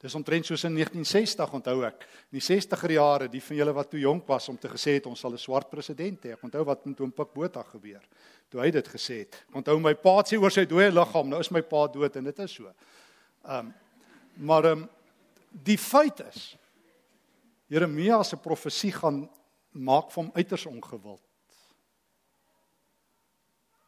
Dis 0.00 0.14
omtrent 0.14 0.46
soos 0.46 0.64
in 0.68 0.74
1960 0.78 1.52
onthou 1.58 1.80
ek. 1.88 2.06
In 2.30 2.38
die 2.38 2.44
60er 2.44 2.92
jare, 2.94 3.28
die 3.32 3.40
van 3.40 3.58
julle 3.60 3.74
wat 3.76 3.90
toe 3.92 4.00
jonk 4.00 4.26
was 4.28 4.48
om 4.52 4.58
te 4.60 4.70
gesê 4.70 4.96
het 4.98 5.06
ons 5.10 5.20
sal 5.20 5.32
'n 5.32 5.38
swart 5.38 5.70
president 5.70 6.24
hê. 6.24 6.32
Ek 6.32 6.44
onthou 6.44 6.64
wat 6.64 6.86
met 6.86 7.00
oom 7.00 7.12
Pik 7.12 7.34
Botha 7.34 7.62
gebeur. 7.62 8.02
Toe 8.48 8.60
hy 8.60 8.70
dit 8.70 8.88
gesê 8.88 9.18
het. 9.24 9.44
Onthou 9.52 9.78
my 9.80 9.94
pa 9.94 10.22
sê 10.22 10.38
oor 10.38 10.50
sy 10.50 10.64
dooie 10.64 10.90
liggaam, 10.90 11.28
nou 11.28 11.40
is 11.40 11.50
my 11.50 11.62
pa 11.62 11.86
dood 11.88 12.16
en 12.16 12.24
dit 12.24 12.38
is 12.38 12.52
so. 12.52 12.72
Ehm 13.44 13.66
um, 13.66 13.74
maar 14.36 14.64
ehm 14.64 14.82
um, 14.82 14.88
die 15.64 15.78
feit 15.78 16.20
is 16.26 16.56
Jeremia 17.72 18.22
se 18.22 18.36
profesie 18.38 18.92
gaan 18.94 19.24
maak 19.76 20.12
hom 20.14 20.30
uiters 20.36 20.66
ongewild. 20.66 21.22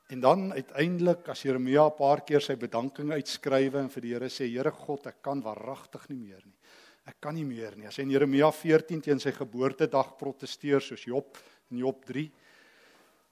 En 0.08 0.20
dan 0.24 0.52
uiteindelik 0.52 1.28
as 1.28 1.42
Jeremia 1.44 1.86
'n 1.86 1.96
paar 1.96 2.24
keer 2.24 2.40
sy 2.40 2.56
bedanking 2.56 3.12
uitskrywe 3.12 3.78
en 3.78 3.90
vir 3.90 4.02
die 4.02 4.12
Here 4.14 4.28
sê 4.28 4.48
Here 4.48 4.70
God, 4.70 5.06
ek 5.06 5.22
kan 5.22 5.42
waaragtig 5.42 6.08
nie 6.08 6.18
meer 6.18 6.42
nie. 6.44 6.56
Ek 7.06 7.20
kan 7.20 7.34
nie 7.34 7.44
meer 7.44 7.76
nie. 7.76 7.86
As 7.86 7.96
hy 7.96 8.02
in 8.02 8.10
Jeremia 8.10 8.50
14 8.50 9.00
teen 9.00 9.20
sy 9.20 9.32
geboortedag 9.32 10.16
proteseer 10.18 10.80
soos 10.80 11.04
Job 11.04 11.36
in 11.70 11.78
Job 11.78 12.04
3. 12.04 12.30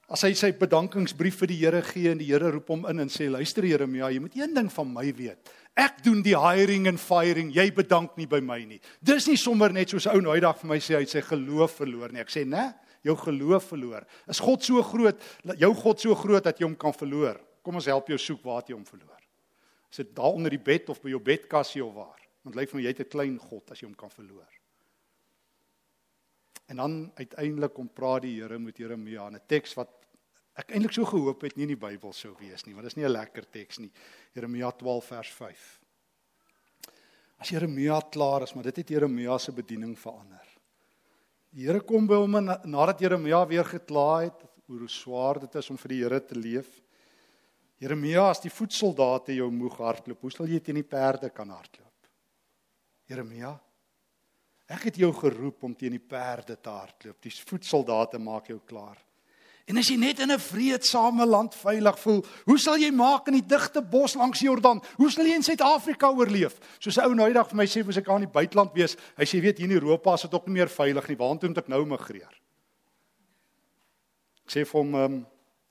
As 0.07 0.23
hy 0.23 0.31
sy 0.39 0.53
bedankingsbrief 0.55 1.41
vir 1.41 1.51
die 1.51 1.59
Here 1.59 1.81
gee 1.83 2.13
en 2.13 2.19
die 2.21 2.29
Here 2.29 2.51
roep 2.53 2.69
hom 2.71 2.85
in 2.87 3.03
en 3.03 3.09
sê 3.11 3.27
luister 3.27 3.65
Jeremia, 3.67 4.07
jy 4.07 4.21
moet 4.23 4.37
een 4.39 4.53
ding 4.55 4.69
van 4.71 4.93
my 4.93 5.11
weet. 5.11 5.51
Ek 5.75 5.99
doen 6.05 6.21
die 6.23 6.37
hiring 6.37 6.87
en 6.87 6.97
firing, 6.97 7.51
jy 7.53 7.67
bedank 7.75 8.15
nie 8.17 8.25
by 8.25 8.39
my 8.39 8.61
nie. 8.65 8.79
Dis 9.03 9.27
nie 9.27 9.35
sommer 9.37 9.73
net 9.75 9.91
soos 9.91 10.07
ou 10.07 10.21
nou 10.23 10.37
dag 10.39 10.55
vir 10.61 10.71
my 10.71 10.79
sê 10.79 10.95
hy 10.95 11.03
sê 11.05 11.21
geloof 11.21 11.81
verloor 11.81 12.15
nie. 12.15 12.21
Ek 12.23 12.31
sê, 12.31 12.47
"Nee, 12.47 12.71
jou 13.07 13.15
geloof 13.15 13.71
verloor. 13.71 14.05
Is 14.27 14.39
God 14.43 14.63
so 14.63 14.81
groot, 14.83 15.21
jou 15.57 15.73
God 15.75 15.99
so 15.99 16.15
groot 16.15 16.43
dat 16.43 16.59
jy 16.59 16.67
hom 16.67 16.75
kan 16.75 16.93
verloor? 16.93 17.39
Kom 17.63 17.75
ons 17.75 17.89
help 17.89 18.07
jou 18.07 18.17
soek 18.17 18.43
waar 18.43 18.63
jy 18.67 18.75
hom 18.75 18.85
verloor. 18.87 19.19
Is 19.91 19.97
dit 19.97 20.15
daar 20.15 20.35
onder 20.35 20.53
die 20.53 20.61
bed 20.61 20.89
of 20.89 21.01
by 21.01 21.09
jou 21.09 21.19
bedkassie 21.23 21.83
of 21.83 21.93
waar? 21.95 22.21
Want 22.43 22.55
lyk 22.55 22.71
vir 22.71 22.79
my 22.79 22.83
jy 22.83 22.93
het 22.93 22.99
'n 22.99 23.09
klein 23.09 23.37
God 23.37 23.71
as 23.71 23.81
jy 23.81 23.87
hom 23.87 23.95
kan 23.95 24.09
verloor. 24.09 24.47
En 26.69 26.75
dan 26.75 27.11
uiteindelik 27.15 27.73
kom 27.73 27.87
praat 27.87 28.21
die 28.21 28.41
Here 28.41 28.59
met 28.59 28.77
Jeremia 28.77 29.27
in 29.27 29.35
'n 29.35 29.47
teks 29.47 29.73
wat 29.75 29.96
ek 30.57 30.73
eintlik 30.73 30.95
so 30.95 31.05
gehoop 31.05 31.43
het 31.45 31.55
nie 31.57 31.67
in 31.67 31.75
die 31.75 31.79
Bybel 31.79 32.13
sou 32.13 32.33
wees 32.39 32.65
nie, 32.65 32.73
want 32.73 32.87
dit 32.87 32.93
is 32.93 32.97
nie 32.97 33.05
'n 33.05 33.13
lekker 33.13 33.45
teks 33.45 33.79
nie. 33.79 33.91
Jeremia 34.33 34.71
12 34.71 35.05
vers 35.05 35.31
5. 35.31 35.79
As 37.37 37.49
Jeremia 37.49 38.01
klaar 38.11 38.43
is, 38.43 38.53
maar 38.55 38.63
dit 38.63 38.75
het 38.75 38.89
Jeremia 38.89 39.37
se 39.37 39.51
bediening 39.51 39.95
verander. 39.97 40.45
Die 41.53 41.65
Here 41.65 41.81
kom 41.81 42.07
by 42.07 42.15
hom 42.15 42.37
nadat 42.65 42.99
Jeremia 42.99 43.45
weer 43.45 43.65
gekla 43.65 44.23
het 44.25 44.43
hoe 44.67 44.87
swaar 44.87 45.39
dit 45.39 45.55
is 45.55 45.69
om 45.69 45.77
vir 45.77 45.89
die 45.93 46.01
Here 46.03 46.19
te 46.19 46.35
leef. 46.35 46.81
Jeremia, 47.79 48.29
as 48.31 48.41
die 48.41 48.49
voetsoldate 48.49 49.35
jou 49.37 49.51
moeg 49.53 49.77
hardloop, 49.77 50.21
hoe 50.21 50.33
sal 50.33 50.49
jy 50.49 50.59
teen 50.59 50.79
die 50.79 50.87
perde 50.87 51.29
kan 51.29 51.49
hardloop? 51.53 52.09
Jeremia, 53.07 53.53
ek 54.67 54.89
het 54.89 54.97
jou 54.97 55.11
geroep 55.13 55.63
om 55.63 55.75
teen 55.77 55.93
die 55.93 56.01
perde 56.01 56.57
te 56.57 56.73
hardloop. 56.73 57.21
Die 57.21 57.31
voetsoldate 57.31 58.19
maak 58.19 58.49
jou 58.49 58.57
klaar. 58.65 58.97
En 59.67 59.75
as 59.75 59.89
jy 59.91 59.97
net 59.99 60.21
in 60.23 60.31
'n 60.31 60.39
vreedsame 60.39 61.25
land 61.25 61.55
veilig 61.55 61.99
voel, 61.99 62.25
hoe 62.45 62.57
sal 62.57 62.77
jy 62.77 62.91
maak 62.91 63.27
in 63.27 63.33
die 63.33 63.45
digte 63.45 63.81
bos 63.81 64.15
langs 64.15 64.39
die 64.39 64.47
Jordaan? 64.47 64.81
Hoe 64.95 65.11
sal 65.11 65.25
jy 65.25 65.35
in 65.35 65.43
Suid-Afrika 65.43 66.07
oorleef? 66.07 66.55
Soos 66.79 66.97
'n 66.97 67.03
ou 67.03 67.13
nou 67.13 67.27
eendag 67.27 67.49
vir 67.49 67.57
my 67.57 67.65
sê, 67.65 67.83
"Moet 67.83 67.97
ek 67.97 68.09
aan 68.09 68.21
die 68.21 68.31
buiteland 68.31 68.73
wees?" 68.73 68.95
Hy 69.17 69.25
sê, 69.25 69.41
"Weet 69.41 69.57
jy, 69.59 69.65
in 69.65 69.71
Europa 69.71 70.13
is 70.13 70.21
dit 70.21 70.33
ook 70.33 70.47
nie 70.47 70.53
meer 70.53 70.69
veilig 70.69 71.07
nie. 71.07 71.17
Waartoe 71.17 71.49
moet 71.49 71.57
ek 71.57 71.67
nou 71.67 71.85
migreer?" 71.85 72.39
Ek 74.45 74.51
sê 74.51 74.65
vir 74.65 74.81
hom, 74.81 74.95
um, 74.95 75.27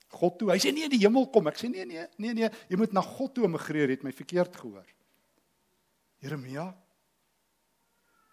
"God 0.09 0.37
toe." 0.39 0.51
Hy 0.51 0.57
sê, 0.57 0.73
"Nee, 0.73 0.89
die 0.89 0.99
hemel 0.99 1.27
kom." 1.27 1.47
Ek 1.47 1.57
sê, 1.57 1.67
"Nee, 1.67 1.85
nee, 1.85 2.05
nee, 2.17 2.33
nee, 2.33 2.49
jy 2.69 2.77
moet 2.77 2.93
na 2.93 3.01
God 3.01 3.33
toe 3.33 3.47
migreer." 3.47 3.89
Het 3.89 4.03
my 4.03 4.11
verkeerd 4.11 4.55
gehoor. 4.55 4.85
Jeremia, 6.19 6.75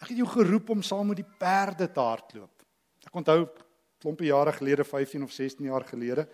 ek 0.03 0.09
het 0.09 0.19
jou 0.19 0.27
geroep 0.27 0.71
om 0.71 0.83
saam 0.83 1.07
met 1.07 1.17
die 1.17 1.37
perde 1.39 1.91
te 1.91 2.01
hardloop. 2.01 2.63
Ek 3.07 3.15
onthou 3.15 3.49
klompe 4.05 4.29
jare 4.29 4.53
gelede 4.53 4.85
15 4.85 5.23
of 5.25 5.33
16 5.33 5.65
jaar 5.65 5.85
gelede 5.89 6.29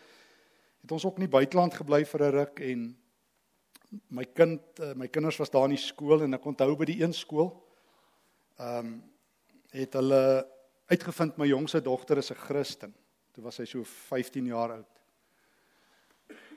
het 0.81 0.93
ons 0.93 1.05
ook 1.07 1.21
in 1.21 1.29
die 1.29 1.37
buiteland 1.37 1.75
gebly 1.79 2.03
vir 2.05 2.27
'n 2.27 2.35
ruk 2.35 2.61
en 2.61 2.97
my 4.09 4.25
kind 4.25 4.81
eh, 4.81 4.95
my 4.95 5.09
kinders 5.09 5.39
was 5.39 5.50
daar 5.50 5.69
in 5.69 5.77
die 5.77 5.85
skool 5.87 6.23
en 6.23 6.35
ek 6.35 6.47
onthou 6.47 6.75
by 6.77 6.85
die 6.85 7.03
een 7.03 7.15
skool 7.15 7.55
ehm 8.59 8.87
um, 8.87 8.99
het 9.71 9.95
hulle 9.95 10.47
uitgevind 10.91 11.37
my 11.39 11.47
jongste 11.47 11.81
dogter 11.81 12.19
is 12.19 12.31
'n 12.31 12.35
Christen. 12.35 12.95
Toe 13.33 13.45
was 13.45 13.55
sy 13.55 13.65
so 13.65 13.85
15 13.85 14.47
jaar 14.47 14.73
oud. 14.73 15.00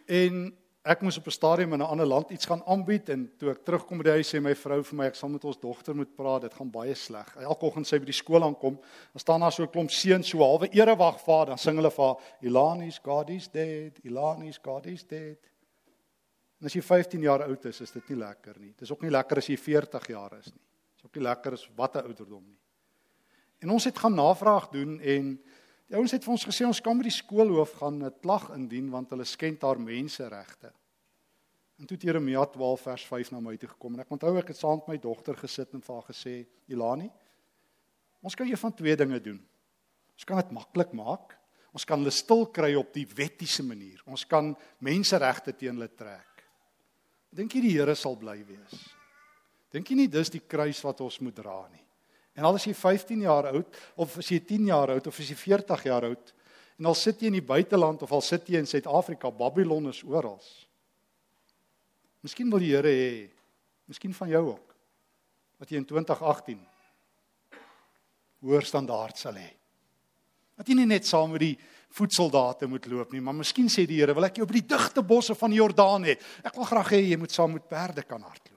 En 0.05 0.57
ek 0.83 1.01
moes 1.01 1.17
op 1.17 1.27
'n 1.27 1.31
stadium 1.31 1.73
in 1.73 1.79
'n 1.79 1.87
ander 1.87 2.05
land 2.05 2.29
iets 2.29 2.45
gaan 2.45 2.63
aanbied 2.65 3.09
en 3.09 3.31
toe 3.37 3.51
ek 3.51 3.63
terugkom 3.63 3.97
by 3.97 4.03
die 4.03 4.17
huis 4.19 4.35
sê 4.35 4.41
my 4.41 4.53
vrou 4.53 4.83
vir 4.83 4.95
my 4.95 5.05
ek 5.05 5.15
sal 5.15 5.29
met 5.29 5.45
ons 5.45 5.57
dogter 5.57 5.95
moet 5.95 6.15
praat 6.15 6.41
dit 6.41 6.53
gaan 6.53 6.71
baie 6.71 6.95
sleg. 6.95 7.35
Elke 7.35 7.65
oggend 7.65 7.87
sy 7.87 7.99
by 7.99 8.05
die 8.05 8.13
skool 8.13 8.43
aankom, 8.43 8.75
dan 9.13 9.19
staan 9.19 9.39
daar 9.39 9.51
so 9.51 9.63
'n 9.63 9.71
klomp 9.71 9.91
seuns 9.91 10.27
so 10.27 10.39
halwe 10.39 10.67
erewag 10.73 11.21
vaar 11.21 11.45
dan 11.45 11.57
sing 11.57 11.75
hulle 11.77 11.91
vir 11.91 12.17
Ilani's 12.41 12.99
God 12.99 13.29
is 13.29 13.47
dead, 13.47 13.99
Ilani's 14.03 14.59
God 14.61 14.85
is 14.85 15.03
dead. 15.03 15.39
En 16.59 16.65
as 16.65 16.73
jy 16.73 16.81
15 16.81 17.21
jaar 17.21 17.43
oud 17.43 17.65
is, 17.65 17.81
is 17.81 17.91
dit 17.91 18.09
nie 18.09 18.17
lekker 18.17 18.59
nie. 18.59 18.71
Dit 18.71 18.81
is 18.81 18.91
ook 18.91 19.01
nie 19.01 19.11
lekker 19.11 19.37
as 19.37 19.47
jy 19.47 19.57
40 19.57 20.07
jaar 20.07 20.37
is 20.39 20.45
nie. 20.45 20.63
Dit 20.63 20.97
is 20.97 21.05
ook 21.05 21.15
nie 21.15 21.23
lekker 21.23 21.53
as 21.53 21.69
watter 21.75 22.03
ouderdom 22.03 22.43
nie. 22.43 22.59
En 23.59 23.69
ons 23.69 23.83
het 23.83 23.97
gaan 23.97 24.15
navraag 24.15 24.69
doen 24.69 24.99
en 24.99 25.39
Die 25.93 25.99
ouens 26.01 26.09
het 26.15 26.23
vir 26.25 26.33
ons 26.33 26.43
gesê 26.49 26.65
ons 26.65 26.79
kan 26.81 26.97
by 26.97 27.05
die 27.05 27.13
skoolhoof 27.13 27.75
gaan 27.77 28.01
'n 28.01 28.15
klag 28.17 28.47
indien 28.55 28.89
want 28.89 29.11
hulle 29.13 29.25
skend 29.29 29.61
haar 29.61 29.77
menseregte. 29.77 30.71
En 31.77 31.85
toe 31.85 31.97
Jeremia 31.97 32.45
12 32.45 32.81
vers 32.81 33.05
5 33.05 33.31
na 33.31 33.39
my 33.39 33.53
toe 33.57 33.69
gekom 33.69 33.93
en 33.93 33.99
ek 33.99 34.09
onthou 34.09 34.37
ek 34.39 34.47
het 34.47 34.57
saam 34.57 34.79
met 34.79 34.87
my 34.87 34.97
dogter 34.97 35.37
gesit 35.37 35.73
en 35.73 35.81
vir 35.81 35.93
haar 35.93 36.09
gesê, 36.09 36.47
"Ilani, 36.67 37.11
ons 38.23 38.35
kan 38.35 38.47
een 38.47 38.57
van 38.57 38.73
twee 38.73 38.95
dinge 38.95 39.21
doen. 39.21 39.45
Ons 40.13 40.23
kan 40.25 40.37
dit 40.37 40.51
maklik 40.51 40.93
maak. 40.93 41.37
Ons 41.73 41.85
kan 41.85 41.99
hulle 41.99 42.11
stil 42.11 42.47
kry 42.47 42.73
op 42.73 42.91
die 42.91 43.05
wettiese 43.05 43.63
manier. 43.63 44.01
Ons 44.07 44.25
kan 44.25 44.57
menseregte 44.79 45.55
teen 45.55 45.75
hulle 45.75 45.95
trek. 45.95 46.43
Dink 47.31 47.53
jy 47.53 47.61
die 47.61 47.77
Here 47.77 47.95
sal 47.95 48.15
bly 48.15 48.43
wees? 48.43 48.95
Dink 49.71 49.87
jy 49.89 49.95
nie 49.95 50.07
dis 50.07 50.29
die 50.29 50.41
kruis 50.47 50.81
wat 50.81 51.01
ons 51.01 51.19
moet 51.19 51.35
dra 51.35 51.67
nie?" 51.67 51.82
En 52.33 52.47
al 52.47 52.57
is 52.57 52.65
jy 52.65 52.73
15 52.73 53.25
jaar 53.27 53.47
oud 53.51 53.79
of 54.01 54.17
as 54.17 54.29
jy 54.33 54.39
10 54.41 54.69
jaar 54.71 54.95
oud 54.95 55.07
of 55.07 55.19
as 55.19 55.29
jy 55.29 55.37
40 55.37 55.85
jaar 55.89 56.07
oud 56.09 56.33
en 56.81 56.89
al 56.89 56.97
sit 56.97 57.21
jy 57.21 57.29
in 57.29 57.37
die 57.37 57.45
buiteland 57.45 58.01
of 58.01 58.11
al 58.11 58.23
sit 58.25 58.49
jy 58.49 58.57
in 58.59 58.67
Suid-Afrika, 58.67 59.29
Babylon 59.31 59.91
is 59.91 60.01
oral. 60.03 60.39
Miskien 62.25 62.49
wil 62.49 62.63
die 62.63 62.71
Here 62.73 62.89
hê, 62.89 63.11
miskien 63.87 64.15
van 64.17 64.31
jou 64.31 64.41
ook, 64.55 64.73
dat 65.61 65.69
jy 65.69 65.81
in 65.81 65.85
2018 65.87 66.57
hoër 68.43 68.67
standaard 68.67 69.19
sal 69.21 69.37
hê. 69.37 69.51
Dat 70.57 70.67
jy 70.67 70.77
nie 70.79 70.89
net 70.89 71.07
saam 71.07 71.31
met 71.35 71.43
die 71.43 71.55
voetsoldate 71.93 72.67
moet 72.67 72.87
loop 72.89 73.13
nie, 73.13 73.21
maar 73.21 73.37
miskien 73.37 73.69
sê 73.71 73.85
die 73.87 74.01
Here, 74.01 74.15
wil 74.17 74.27
ek 74.27 74.41
jou 74.41 74.47
op 74.47 74.55
die 74.55 74.65
digte 74.65 75.05
bosse 75.05 75.37
van 75.37 75.53
die 75.53 75.61
Jordaan 75.61 76.09
hê. 76.09 76.17
Ek 76.41 76.57
wil 76.57 76.67
graag 76.67 76.91
hê 76.95 77.03
jy 77.05 77.21
moet 77.21 77.35
saam 77.35 77.53
met 77.55 77.69
perde 77.69 78.05
kan 78.07 78.23
hardloop. 78.23 78.52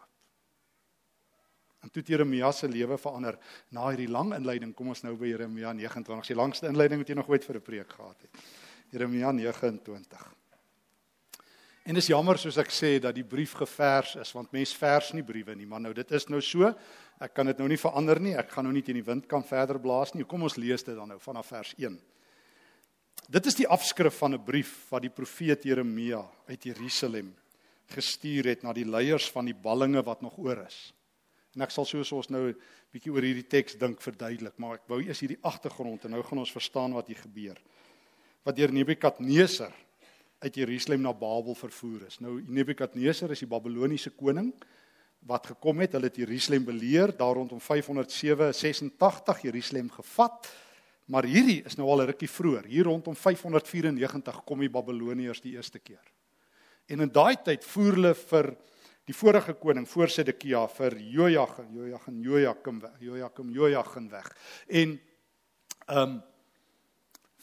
Toe 1.96 2.04
Jeremia 2.04 2.50
se 2.52 2.68
lewe 2.68 2.98
verander 3.00 3.38
na 3.72 3.86
hierdie 3.88 4.10
lang 4.12 4.34
inleiding, 4.36 4.74
kom 4.76 4.90
ons 4.92 5.00
nou 5.00 5.14
by 5.16 5.30
Jeremia 5.30 5.70
29, 5.72 6.28
die 6.28 6.36
langste 6.36 6.68
inleiding 6.68 7.00
wat 7.00 7.08
jy 7.08 7.16
nog 7.16 7.30
ooit 7.32 7.44
vir 7.44 7.56
'n 7.56 7.64
preek 7.64 7.88
gehad 7.88 8.20
het. 8.20 8.42
Jeremia 8.92 9.32
29. 9.32 10.26
En 11.86 11.94
dis 11.94 12.06
jammer 12.06 12.36
soos 12.36 12.58
ek 12.58 12.68
sê 12.68 13.00
dat 13.00 13.14
die 13.14 13.24
brief 13.24 13.54
gevers 13.54 14.16
is 14.16 14.32
want 14.32 14.52
mens 14.52 14.74
vers 14.74 15.12
nie 15.14 15.22
briewe 15.22 15.54
nie, 15.54 15.66
maar 15.66 15.80
nou 15.80 15.94
dit 15.94 16.12
is 16.12 16.28
nou 16.28 16.40
so. 16.40 16.74
Ek 17.18 17.32
kan 17.32 17.46
dit 17.46 17.58
nou 17.58 17.68
nie 17.68 17.78
verander 17.78 18.20
nie. 18.20 18.34
Ek 18.34 18.50
gaan 18.50 18.64
nou 18.64 18.72
nie 18.72 18.82
teen 18.82 18.96
die 18.96 19.06
wind 19.06 19.26
kan 19.26 19.42
verder 19.42 19.78
blaas 19.78 20.12
nie. 20.12 20.24
Kom 20.24 20.42
ons 20.42 20.56
lees 20.56 20.82
dit 20.82 20.94
dan 20.94 21.08
nou 21.08 21.18
vanaf 21.18 21.46
vers 21.46 21.74
1. 21.78 21.98
Dit 23.30 23.46
is 23.46 23.54
die 23.54 23.68
afskrif 23.68 24.18
van 24.18 24.34
'n 24.34 24.44
brief 24.44 24.90
wat 24.90 25.02
die 25.02 25.10
profeet 25.10 25.64
Jeremia 25.64 26.26
uit 26.48 26.62
Jerusalem 26.62 27.34
gestuur 27.86 28.44
het 28.44 28.62
na 28.62 28.72
die 28.72 28.84
leiers 28.84 29.30
van 29.30 29.44
die 29.44 29.54
ballinge 29.54 30.02
wat 30.02 30.20
nog 30.22 30.38
oor 30.38 30.66
is. 30.66 30.92
En 31.56 31.64
ek 31.64 31.72
sal 31.72 31.88
soos 31.88 32.12
ons 32.12 32.28
nou 32.28 32.50
'n 32.50 32.56
bietjie 32.92 33.12
oor 33.12 33.24
hierdie 33.24 33.48
teks 33.48 33.78
dink 33.80 34.00
verduidelik, 34.00 34.58
maar 34.58 34.74
ek 34.74 34.88
wou 34.88 35.00
eers 35.00 35.20
hierdie 35.20 35.40
agtergrond 35.42 36.04
en 36.04 36.10
nou 36.10 36.22
gaan 36.22 36.38
ons 36.38 36.52
verstaan 36.52 36.92
wat 36.92 37.08
hier 37.08 37.16
gebeur. 37.16 37.56
Wat 38.44 38.56
deur 38.56 38.72
Nebukadneser 38.72 39.72
uit 40.38 40.54
Jerusalem 40.54 41.02
na 41.02 41.12
Babel 41.12 41.54
vervoer 41.54 42.06
is. 42.06 42.20
Nou 42.20 42.42
Nebukadneser 42.46 43.30
is 43.30 43.40
die 43.40 43.48
Babiloniese 43.48 44.10
koning 44.10 44.52
wat 45.26 45.46
gekom 45.46 45.80
het, 45.80 45.92
hulle 45.96 46.06
het 46.06 46.16
Jerusalem 46.16 46.64
beleer 46.64 47.16
daar 47.16 47.34
rondom 47.34 47.60
587 47.60 49.42
Jerusalem 49.42 49.90
gevat. 49.90 50.46
Maar 51.06 51.24
hierdie 51.24 51.64
is 51.64 51.76
nou 51.76 51.88
al 51.88 52.02
'n 52.02 52.06
rukkie 52.06 52.30
vroeër. 52.30 52.64
Hier 52.66 52.84
rondom 52.84 53.16
594 53.16 54.44
kom 54.44 54.60
die 54.60 54.68
Babiloniërs 54.68 55.40
die 55.40 55.54
eerste 55.56 55.78
keer. 55.78 56.02
En 56.86 57.00
in 57.00 57.08
daai 57.08 57.36
tyd 57.42 57.64
voer 57.64 57.92
hulle 57.92 58.14
vir 58.14 58.56
die 59.06 59.14
vorige 59.14 59.54
koning 59.54 59.86
voor 59.88 60.10
Sedekia 60.10 60.64
vir 60.76 60.96
Jojagin, 60.98 61.68
Jojagin, 61.74 62.22
Jojakim, 62.22 62.80
Jojakim, 63.00 63.52
Jojagin 63.54 64.08
weg. 64.10 64.32
En 64.66 64.96
ehm 65.86 66.16
um, 66.16 66.22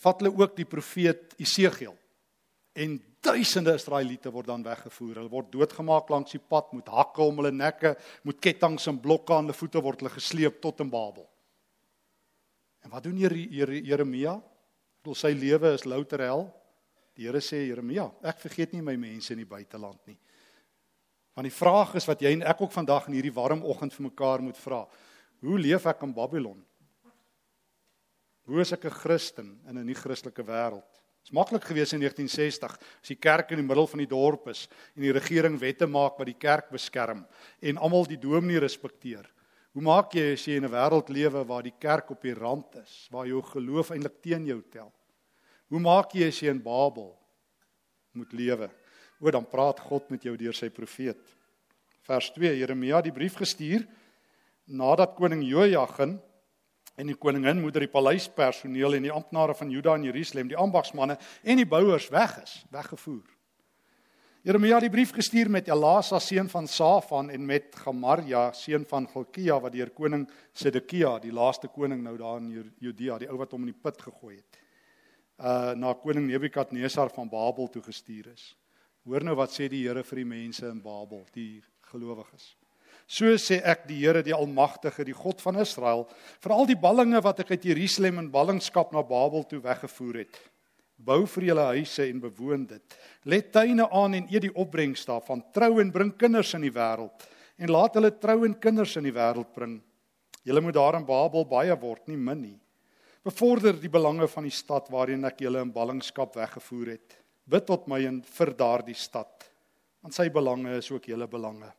vat 0.03 0.20
hulle 0.20 0.34
ook 0.36 0.58
die 0.58 0.67
profeet 0.67 1.32
Isegiel. 1.39 1.93
En 2.75 2.98
duisende 3.24 3.77
Israeliete 3.77 4.32
word 4.34 4.50
dan 4.51 4.65
weggevoer. 4.65 5.22
Hulle 5.22 5.32
word 5.32 5.51
doodgemaak 5.53 6.10
langs 6.12 6.34
die 6.36 6.41
pad 6.41 6.74
met 6.75 6.89
hakke 6.91 7.24
om 7.24 7.39
hulle 7.39 7.53
nekke, 7.55 7.93
met 8.27 8.41
kettinge 8.43 8.84
en 8.91 9.00
blokke 9.00 9.32
aan 9.32 9.48
hulle 9.48 9.55
voete 9.55 9.84
word 9.86 10.03
hulle 10.03 10.12
gesleep 10.12 10.60
tot 10.62 10.84
in 10.84 10.91
Babel. 10.91 11.24
En 12.84 12.91
wat 12.91 13.05
doen 13.08 13.22
Jeremia? 13.24 14.36
Wil 15.03 15.15
sy 15.15 15.32
lewe 15.36 15.72
is 15.77 15.88
louter 15.88 16.20
hel? 16.20 16.46
Die 17.15 17.27
Here 17.27 17.39
sê 17.43 17.62
Jeremia, 17.67 18.10
ek 18.25 18.41
vergeet 18.41 18.74
nie 18.74 18.82
my 18.84 18.96
mense 19.00 19.32
in 19.32 19.43
die 19.43 19.48
buiteland 19.48 20.00
nie. 20.10 20.17
Want 21.33 21.49
die 21.49 21.55
vraag 21.55 21.95
is 21.97 22.05
wat 22.05 22.21
jy 22.21 22.33
en 22.35 22.45
ek 22.45 22.61
ook 22.61 22.71
vandag 22.71 23.07
in 23.09 23.17
hierdie 23.17 23.33
warm 23.33 23.63
oggend 23.65 23.93
vir 23.93 24.05
mekaar 24.05 24.41
moet 24.45 24.57
vra. 24.57 24.83
Hoe 25.41 25.59
leef 25.59 25.87
ek 25.89 26.03
in 26.05 26.13
Babylon? 26.13 26.59
Hoe 28.45 28.59
is 28.61 28.73
ek 28.73 28.85
'n 28.85 28.91
Christen 28.91 29.59
in 29.67 29.77
'n 29.77 29.85
nie-Christelike 29.85 30.43
wêreld? 30.43 30.91
Dit 31.23 31.31
is 31.31 31.31
maklik 31.31 31.63
gewees 31.63 31.93
in 31.93 32.01
1960 32.01 32.77
as 33.01 33.07
die 33.07 33.15
kerk 33.15 33.51
in 33.51 33.57
die 33.57 33.67
middel 33.67 33.87
van 33.87 33.99
die 33.99 34.07
dorp 34.07 34.47
is 34.47 34.67
en 34.95 35.01
die 35.01 35.13
regering 35.13 35.57
wette 35.59 35.87
maak 35.87 36.17
wat 36.19 36.27
die 36.27 36.37
kerk 36.39 36.69
beskerm 36.69 37.25
en 37.61 37.77
almal 37.77 38.05
die 38.05 38.19
dominee 38.19 38.59
respekteer. 38.59 39.25
Hoe 39.73 39.81
maak 39.81 40.13
jy 40.13 40.33
as 40.33 40.45
jy 40.45 40.57
in 40.57 40.65
'n 40.65 40.71
wêreld 40.71 41.09
lewe 41.09 41.45
waar 41.47 41.63
die 41.63 41.77
kerk 41.79 42.11
op 42.11 42.21
die 42.21 42.33
rand 42.33 42.75
is, 42.75 43.07
waar 43.09 43.25
jou 43.25 43.41
geloof 43.41 43.91
eintlik 43.91 44.21
teen 44.21 44.45
jou 44.45 44.61
tel? 44.69 44.93
Hoe 45.69 45.79
maak 45.79 46.11
jy 46.13 46.27
as 46.27 46.39
jy 46.39 46.49
in 46.49 46.61
Babel 46.61 47.17
moet 48.13 48.33
lewe? 48.33 48.69
O, 49.23 49.31
dan 49.31 49.45
praat 49.47 49.79
God 49.79 50.09
met 50.11 50.25
jou 50.27 50.35
deur 50.35 50.55
sy 50.55 50.67
profeet. 50.73 51.19
Vers 52.03 52.27
2: 52.35 52.57
Jeremia 52.59 52.99
die 53.01 53.13
brief 53.15 53.37
gestuur 53.39 53.85
nadat 54.67 55.15
koning 55.15 55.43
Jojagin 55.47 56.17
en 56.99 57.09
die 57.09 57.15
koningin 57.15 57.61
moeder 57.61 57.85
die 57.85 57.91
paleispersoneel 57.91 58.97
en 58.97 59.07
die 59.07 59.13
amptenare 59.13 59.55
van 59.57 59.71
Juda 59.71 59.95
en 59.95 60.03
Jerusalem, 60.07 60.49
die 60.51 60.59
ambagsmanne 60.59 61.15
en 61.41 61.59
die 61.59 61.67
bouers 61.67 62.09
weg 62.13 62.35
is, 62.43 62.57
weggevoer. 62.71 63.23
Jeremia 64.43 64.75
het 64.75 64.89
die 64.89 64.91
brief 64.91 65.13
gestuur 65.15 65.47
met 65.47 65.69
Elasa 65.71 66.19
seun 66.19 66.49
van 66.51 66.67
Safan 66.67 67.29
en 67.31 67.45
met 67.47 67.77
Gemaria 67.79 68.49
seun 68.51 68.83
van 68.89 69.07
Gilkia 69.07 69.55
wat 69.63 69.71
deur 69.71 69.93
koning 69.95 70.25
Sedekia, 70.51 71.15
die 71.23 71.31
laaste 71.31 71.69
koning 71.71 72.03
nou 72.03 72.17
daar 72.19 72.41
in 72.41 72.73
Judea, 72.83 73.21
die 73.23 73.31
ou 73.31 73.39
wat 73.39 73.55
hom 73.55 73.63
in 73.63 73.71
die 73.71 73.79
put 73.87 74.03
gegooi 74.03 74.35
het, 74.35 74.59
uh 75.39 75.71
na 75.79 75.93
koning 75.95 76.27
Nebukadnesar 76.27 77.13
van 77.15 77.31
Babel 77.31 77.71
toe 77.71 77.81
gestuur 77.87 78.33
is. 78.33 78.51
Hoor 79.03 79.25
nou 79.27 79.36
wat 79.36 79.51
sê 79.51 79.67
die 79.72 79.83
Here 79.83 80.03
vir 80.03 80.22
die 80.22 80.29
mense 80.29 80.67
in 80.69 80.79
Babel, 80.81 81.25
die 81.36 81.62
gelowiges. 81.91 82.53
So 83.07 83.33
sê 83.36 83.60
ek 83.67 83.88
die 83.89 84.00
Here 84.00 84.24
die 84.24 84.36
almagtige, 84.36 85.03
die 85.05 85.17
God 85.17 85.41
van 85.43 85.60
Israel, 85.60 86.07
vir 86.43 86.55
al 86.55 86.69
die 86.69 86.79
ballinge 86.79 87.19
wat 87.24 87.43
ek 87.43 87.51
uit 87.51 87.69
Jerusalem 87.74 88.24
in 88.24 88.31
ballingskap 88.31 88.95
na 88.95 89.03
Babel 89.03 89.43
toe 89.50 89.60
weggevoer 89.63 90.24
het 90.24 90.41
bou 91.03 91.24
vir 91.27 91.50
julle 91.50 91.65
huise 91.74 92.05
en 92.07 92.22
bewoon 92.24 92.65
dit. 92.69 92.98
Let 93.25 93.51
tuine 93.55 93.88
aan 93.91 94.17
en 94.19 94.27
eet 94.31 94.48
die 94.48 94.55
opbrengs 94.55 95.05
daarvan. 95.07 95.43
Trou 95.55 95.79
en 95.81 95.91
bring 95.91 96.13
kinders 96.17 96.53
in 96.57 96.67
die 96.67 96.74
wêreld 96.74 97.29
en 97.62 97.69
laat 97.69 97.93
hulle 97.95 98.10
trou 98.17 98.39
en 98.48 98.55
kinders 98.57 98.95
in 98.98 99.05
die 99.05 99.13
wêreld 99.13 99.51
bring. 99.55 99.77
Julle 100.43 100.62
moet 100.63 100.75
daar 100.75 100.98
in 100.98 101.05
Babel 101.07 101.45
baie 101.48 101.75
word, 101.79 102.07
nie 102.10 102.17
min 102.17 102.41
nie. 102.41 102.57
Bevorder 103.24 103.77
die 103.79 103.91
belange 103.91 104.27
van 104.27 104.48
die 104.48 104.55
stad 104.55 104.89
waarheen 104.91 105.24
ek 105.29 105.43
julle 105.45 105.62
in 105.63 105.72
ballingskap 105.72 106.33
weggevoer 106.36 106.95
het. 106.95 107.15
Bid 107.43 107.65
tot 107.67 107.88
my 107.91 108.00
en 108.07 108.21
vir 108.23 108.53
daardie 108.55 108.95
stad, 108.95 109.47
want 110.03 110.15
sy 110.15 110.29
belange 110.31 110.77
is 110.77 110.89
ook 110.91 111.09
julle 111.12 111.27
belange. 111.27 111.69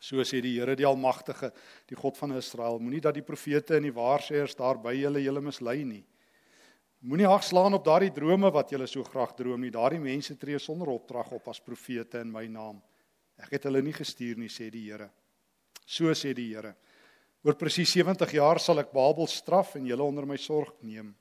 So 0.00 0.24
sê 0.24 0.40
die 0.40 0.56
Here 0.56 0.74
die 0.76 0.86
Almagtige, 0.88 1.52
die 1.86 1.98
God 1.98 2.16
van 2.16 2.32
Israel, 2.38 2.80
moenie 2.80 3.02
dat 3.04 3.14
die 3.18 3.26
profete 3.26 3.76
en 3.76 3.84
die 3.84 3.94
waarsêers 3.94 4.56
daar 4.56 4.80
by 4.80 4.94
julle 4.96 5.20
julle 5.20 5.42
mislei 5.44 5.82
nie. 5.84 6.02
Moenie 7.04 7.28
hagslaan 7.28 7.76
op 7.76 7.84
daardie 7.84 8.12
drome 8.12 8.50
wat 8.52 8.72
jy 8.72 8.80
so 8.88 9.04
graag 9.04 9.34
droom 9.36 9.60
nie. 9.60 9.72
Daardie 9.72 10.00
mense 10.00 10.36
tree 10.36 10.58
sonder 10.58 10.88
opdrag 10.92 11.30
op 11.32 11.48
as 11.48 11.60
profete 11.60 12.20
in 12.20 12.32
my 12.32 12.46
naam. 12.48 12.80
Ek 13.40 13.54
het 13.56 13.68
hulle 13.68 13.80
nie 13.84 13.94
gestuur 13.96 14.36
nie, 14.36 14.48
sê 14.48 14.70
die 14.72 14.86
Here. 14.88 15.10
So 15.86 16.12
sê 16.12 16.34
die 16.36 16.50
Here. 16.50 16.74
Oor 17.44 17.56
presies 17.56 17.92
70 17.96 18.34
jaar 18.36 18.60
sal 18.60 18.82
ek 18.82 18.92
Babel 18.92 19.28
straf 19.28 19.76
en 19.76 19.86
julle 19.88 20.04
onder 20.04 20.26
my 20.28 20.36
sorg 20.36 20.74
neem. 20.84 21.14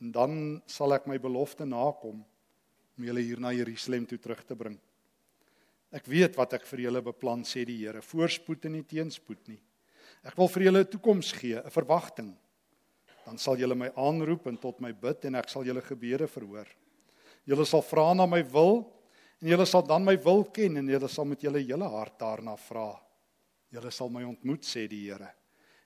En 0.00 0.12
dan 0.14 0.34
sal 0.66 0.94
ek 0.94 1.08
my 1.10 1.18
belofte 1.18 1.66
nakom 1.66 2.22
om 3.00 3.08
julle 3.08 3.24
hier 3.24 3.40
na 3.40 3.54
Jerusalem 3.56 4.04
toe 4.06 4.18
terug 4.20 4.44
te 4.44 4.54
bring. 4.54 4.76
Ek 5.90 6.04
weet 6.06 6.36
wat 6.36 6.52
ek 6.58 6.68
vir 6.68 6.84
julle 6.84 7.00
beplan, 7.02 7.42
sê 7.48 7.64
die 7.64 7.78
Here. 7.80 8.04
Voorspoed 8.04 8.68
en 8.68 8.76
nie 8.76 8.84
teenspoed 8.84 9.48
nie. 9.48 9.58
Ek 10.22 10.36
wil 10.36 10.48
vir 10.52 10.68
julle 10.68 10.84
'n 10.84 10.90
toekoms 10.92 11.32
gee, 11.32 11.56
'n 11.56 11.70
verwagting 11.70 12.36
dan 13.24 13.38
sal 13.38 13.56
julle 13.56 13.76
my 13.78 13.90
aanroep 13.94 14.48
en 14.50 14.56
tot 14.56 14.80
my 14.80 14.92
bid 14.92 15.24
en 15.28 15.36
ek 15.36 15.48
sal 15.48 15.62
julle 15.62 15.80
gebede 15.80 16.26
verhoor. 16.26 16.66
Julle 17.46 17.64
sal 17.64 17.82
vra 17.82 18.12
na 18.14 18.26
my 18.26 18.42
wil 18.42 18.82
en 19.40 19.48
julle 19.48 19.66
sal 19.66 19.82
dan 19.86 20.04
my 20.04 20.16
wil 20.16 20.44
ken 20.44 20.76
en 20.76 20.88
julle 20.88 21.08
sal 21.08 21.24
met 21.24 21.40
julle 21.40 21.62
hele 21.62 21.88
hart 21.88 22.18
daarna 22.18 22.56
vra. 22.56 23.00
Julle 23.70 23.90
sal 23.90 24.10
my 24.10 24.24
ontmoet 24.24 24.66
sê 24.66 24.88
die 24.88 25.04
Here. 25.06 25.30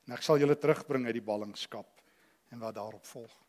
En 0.07 0.15
ek 0.15 0.23
sal 0.23 0.39
julle 0.39 0.57
terugbring 0.57 1.07
uit 1.07 1.15
die 1.15 1.25
ballingskap 1.25 2.01
en 2.51 2.61
wat 2.61 2.75
daarop 2.75 3.05
volg. 3.05 3.44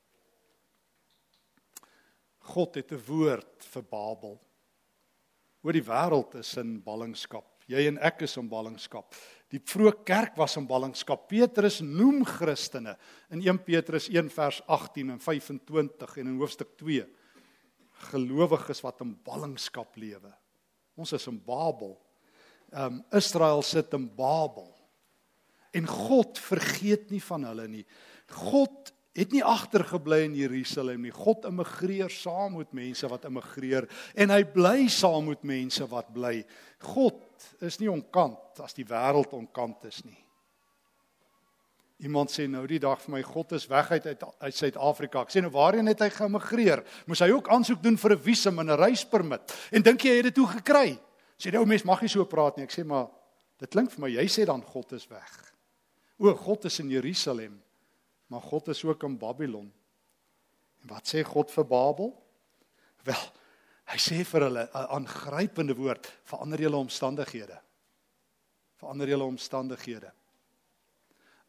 God 2.46 2.76
het 2.76 2.92
'n 2.92 3.02
woord 3.08 3.64
vir 3.64 3.84
Babel. 3.84 4.40
Oor 5.64 5.74
die 5.74 5.84
wêreld 5.84 6.36
is 6.36 6.58
in 6.58 6.82
ballingskap. 6.84 7.46
Jy 7.68 7.88
en 7.88 7.98
ek 7.98 8.22
is 8.22 8.38
in 8.38 8.50
ballingskap. 8.50 9.16
Die 9.50 9.60
vroeë 9.60 10.04
kerk 10.06 10.38
was 10.38 10.58
in 10.58 10.68
ballingskap. 10.68 11.28
Petrus 11.28 11.80
noem 11.82 12.24
Christene 12.26 12.98
in 13.34 13.42
1 13.42 13.64
Petrus 13.66 14.10
1 14.10 14.30
vers 14.30 14.62
18 14.68 15.10
en 15.10 15.20
25 15.20 16.18
en 16.18 16.28
in 16.28 16.40
hoofstuk 16.40 16.78
2 16.78 17.06
gelowiges 18.12 18.84
wat 18.86 19.02
in 19.02 19.16
ballingskap 19.26 19.96
lewe. 19.98 20.32
Ons 20.96 21.16
is 21.18 21.28
in 21.32 21.40
Babel. 21.44 21.96
Ehm 22.72 23.00
um, 23.00 23.04
Israel 23.16 23.62
sit 23.64 23.94
in 23.94 24.08
Babel. 24.16 24.70
En 25.76 25.88
God 25.88 26.40
vergeet 26.40 27.10
nie 27.12 27.22
van 27.24 27.44
hulle 27.50 27.68
nie. 27.68 27.86
God 28.32 28.94
het 29.16 29.32
nie 29.32 29.44
agtergebly 29.44 30.26
in 30.26 30.36
Jerusalem 30.36 31.06
nie. 31.08 31.14
God 31.16 31.48
immigreer 31.48 32.12
saam 32.12 32.58
met 32.60 32.74
mense 32.76 33.08
wat 33.08 33.26
immigreer 33.30 33.88
en 34.14 34.34
hy 34.34 34.42
bly 34.52 34.90
saam 34.92 35.32
met 35.32 35.46
mense 35.48 35.88
wat 35.92 36.12
bly. 36.14 36.42
God 36.84 37.22
is 37.64 37.80
nie 37.80 37.90
onkant 37.92 38.60
as 38.64 38.76
die 38.76 38.88
wêreld 38.88 39.32
onkant 39.38 39.88
is 39.88 40.02
nie. 40.04 40.20
Iemand 42.04 42.28
sê 42.28 42.44
nou 42.52 42.66
die 42.68 42.82
dag 42.84 43.00
vir 43.06 43.14
my 43.14 43.22
God 43.24 43.54
is 43.56 43.70
weg 43.72 43.94
uit 43.94 44.10
uit, 44.12 44.24
uit 44.44 44.56
Suid-Afrika. 44.56 45.24
Ek 45.24 45.32
sê 45.32 45.40
nou 45.40 45.54
waarheen 45.56 45.88
het 45.88 46.04
hy 46.04 46.10
geëmigreer? 46.12 46.84
Moes 47.08 47.24
hy 47.24 47.30
ook 47.32 47.48
aansoek 47.56 47.80
doen 47.84 47.96
vir 47.96 48.18
'n 48.18 48.24
visum 48.26 48.60
en 48.60 48.72
'n 48.72 48.82
reispermit? 48.84 49.56
En 49.72 49.82
dink 49.82 50.04
jy 50.04 50.12
hy 50.12 50.18
het 50.18 50.28
dit 50.28 50.36
toe 50.36 50.48
gekry? 50.48 51.00
Sê 51.40 51.54
nou 51.54 51.66
mens 51.66 51.86
mag 51.86 52.02
nie 52.02 52.10
so 52.10 52.26
praat 52.26 52.58
nie. 52.58 52.66
Ek 52.66 52.72
sê 52.76 52.84
maar 52.84 53.08
dit 53.60 53.70
klink 53.70 53.92
vir 53.92 54.02
my 54.02 54.10
jy 54.10 54.28
sê 54.28 54.46
dan 54.46 54.62
God 54.62 54.92
is 54.92 55.08
weg. 55.08 55.54
O 56.20 56.34
God 56.36 56.66
is 56.66 56.80
in 56.80 56.90
Jerusalem 56.90 57.62
maar 58.36 58.44
God 58.44 58.68
is 58.68 58.84
ook 58.84 59.04
in 59.04 59.18
Babylon. 59.18 59.74
En 60.82 60.88
wat 60.92 61.08
sê 61.08 61.24
God 61.24 61.52
vir 61.52 61.66
Babel? 61.66 62.12
Wel, 63.08 63.22
hy 63.88 64.00
sê 64.02 64.26
vir 64.28 64.44
hulle 64.50 64.64
'n 64.68 64.88
aangrypende 64.98 65.76
woord, 65.76 66.10
verander 66.24 66.60
julle 66.60 66.76
omstandighede. 66.76 67.62
Verander 68.76 69.08
julle 69.08 69.24
omstandighede. 69.24 70.12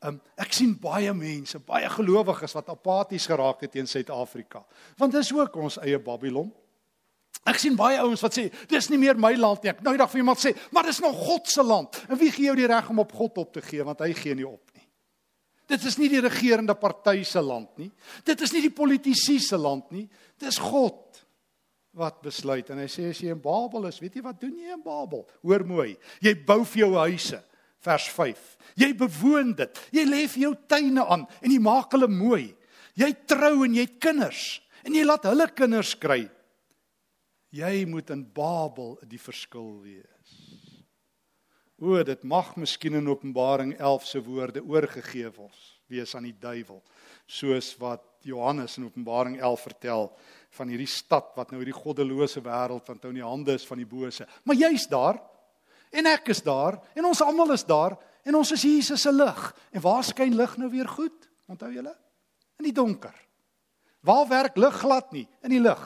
Um, 0.01 0.21
ek 0.37 0.53
sien 0.53 0.79
baie 0.79 1.13
mense, 1.13 1.59
baie 1.59 1.89
gelowiges 1.89 2.55
wat 2.55 2.69
apaties 2.69 3.27
geraak 3.27 3.61
het 3.61 3.73
teen 3.73 3.87
Suid-Afrika. 3.87 4.65
Want 4.97 5.13
dis 5.13 5.33
ook 5.33 5.57
ons 5.57 5.79
eie 5.79 5.99
Babylon. 5.99 6.53
Ek 7.45 7.59
sien 7.59 7.75
baie 7.77 7.99
ouens 7.99 8.21
wat 8.21 8.39
sê, 8.39 8.53
dis 8.69 8.89
nie 8.91 8.99
meer 8.99 9.19
my 9.19 9.35
land 9.35 9.63
nie. 9.63 9.71
Ek 9.71 9.83
nou 9.83 9.93
die 9.93 9.99
dag 9.99 10.11
vir 10.11 10.23
iemand 10.23 10.39
sê, 10.39 10.55
maar 10.71 10.85
dis 10.85 11.01
nog 11.01 11.17
God 11.17 11.49
se 11.49 11.63
land. 11.63 12.05
En 12.09 12.19
wie 12.19 12.31
gee 12.31 12.45
jou 12.45 12.57
die 12.57 12.67
reg 12.67 12.91
om 12.91 12.99
op 12.99 13.13
God 13.13 13.39
op 13.39 13.53
te 13.53 13.63
gee 13.63 13.83
want 13.83 13.99
hy 14.01 14.13
gee 14.13 14.35
nie 14.35 14.47
op 14.47 14.63
nie. 14.75 14.76
Dit 15.67 15.83
is 15.89 15.97
nie 15.99 16.09
die 16.13 16.23
regerende 16.23 16.77
party 16.79 17.25
se 17.27 17.43
land 17.43 17.73
nie. 17.81 17.91
Dit 18.27 18.43
is 18.45 18.53
nie 18.55 18.63
die 18.69 18.75
politici 18.75 19.41
se 19.43 19.59
land 19.59 19.91
nie. 19.95 20.07
Dis 20.39 20.61
God 20.63 21.03
wat 21.97 22.21
besluit 22.23 22.69
en 22.71 22.83
hy 22.83 22.87
sê 22.93 23.09
as 23.11 23.23
jy 23.23 23.33
in 23.33 23.43
Babel 23.43 23.89
is, 23.89 23.99
weet 24.03 24.19
jy 24.19 24.23
wat 24.25 24.39
doen 24.41 24.55
jy 24.61 24.75
in 24.77 24.85
Babel? 24.85 25.25
Hoor 25.47 25.65
mooi. 25.67 25.95
Jy 26.23 26.37
bou 26.47 26.61
vir 26.69 26.85
jou 26.85 26.93
huise. 27.01 27.41
Vers 27.87 28.07
5. 28.13 28.45
Jy 28.79 28.91
bewoon 28.99 29.53
dit. 29.59 29.83
Jy 29.95 30.07
lê 30.09 30.23
vir 30.31 30.47
jou 30.47 30.55
tuine 30.69 31.05
aan 31.07 31.27
en 31.41 31.53
jy 31.53 31.61
maak 31.63 31.95
hulle 31.97 32.09
mooi. 32.11 32.51
Jy 32.97 33.11
trou 33.29 33.65
en 33.67 33.77
jy 33.77 33.87
het 33.89 33.99
kinders 34.03 34.45
en 34.87 34.95
jy 34.95 35.03
laat 35.07 35.27
hulle 35.29 35.49
kinders 35.51 35.97
kry. 35.99 36.23
Jy 37.57 37.87
moet 37.89 38.11
in 38.15 38.27
Babel 38.35 38.97
die 39.09 39.21
verskil 39.21 39.81
wees. 39.83 40.16
O, 41.77 42.01
dit 42.01 42.23
mag 42.25 42.55
miskien 42.57 42.97
in 42.97 43.09
Openbaring 43.09 43.75
11 43.77 44.07
se 44.09 44.21
woorde 44.25 44.63
oorgegee 44.65 45.29
word 45.35 45.73
wees 45.93 46.15
aan 46.17 46.25
die 46.27 46.35
duiwel, 46.41 46.81
soos 47.31 47.75
wat 47.79 48.03
Johannes 48.27 48.79
in 48.81 48.87
Openbaring 48.89 49.37
11 49.39 49.67
vertel 49.69 50.09
van 50.57 50.73
hierdie 50.73 50.89
stad 50.91 51.35
wat 51.37 51.53
nou 51.53 51.61
hierdie 51.61 51.77
goddelose 51.77 52.41
wêreld 52.43 52.89
wat 52.89 53.03
nou 53.05 53.13
in 53.13 53.21
die 53.21 53.27
hande 53.27 53.55
is 53.55 53.67
van 53.69 53.79
die 53.79 53.87
bose. 53.87 54.27
Maar 54.49 54.59
jy's 54.59 54.89
daar 54.91 55.21
en 55.93 56.09
ek 56.11 56.33
is 56.33 56.43
daar 56.43 56.81
en 56.97 57.07
ons 57.13 57.23
almal 57.23 57.53
is 57.55 57.67
daar 57.69 57.99
en 58.27 58.41
ons 58.41 58.55
is 58.57 58.65
Jesus 58.67 59.05
se 59.05 59.13
lig. 59.13 59.43
En 59.71 59.85
waar 59.85 60.03
skyn 60.05 60.35
lig 60.35 60.57
nou 60.59 60.71
weer 60.73 60.89
goed? 60.91 61.29
Onthou 61.47 61.71
julle? 61.71 61.93
In 62.59 62.67
die 62.67 62.75
donker. 62.75 63.15
Waar 64.07 64.27
werk 64.33 64.57
lig 64.59 64.81
glad 64.81 65.13
nie? 65.15 65.27
In 65.45 65.53
die 65.55 65.63
lig. 65.63 65.85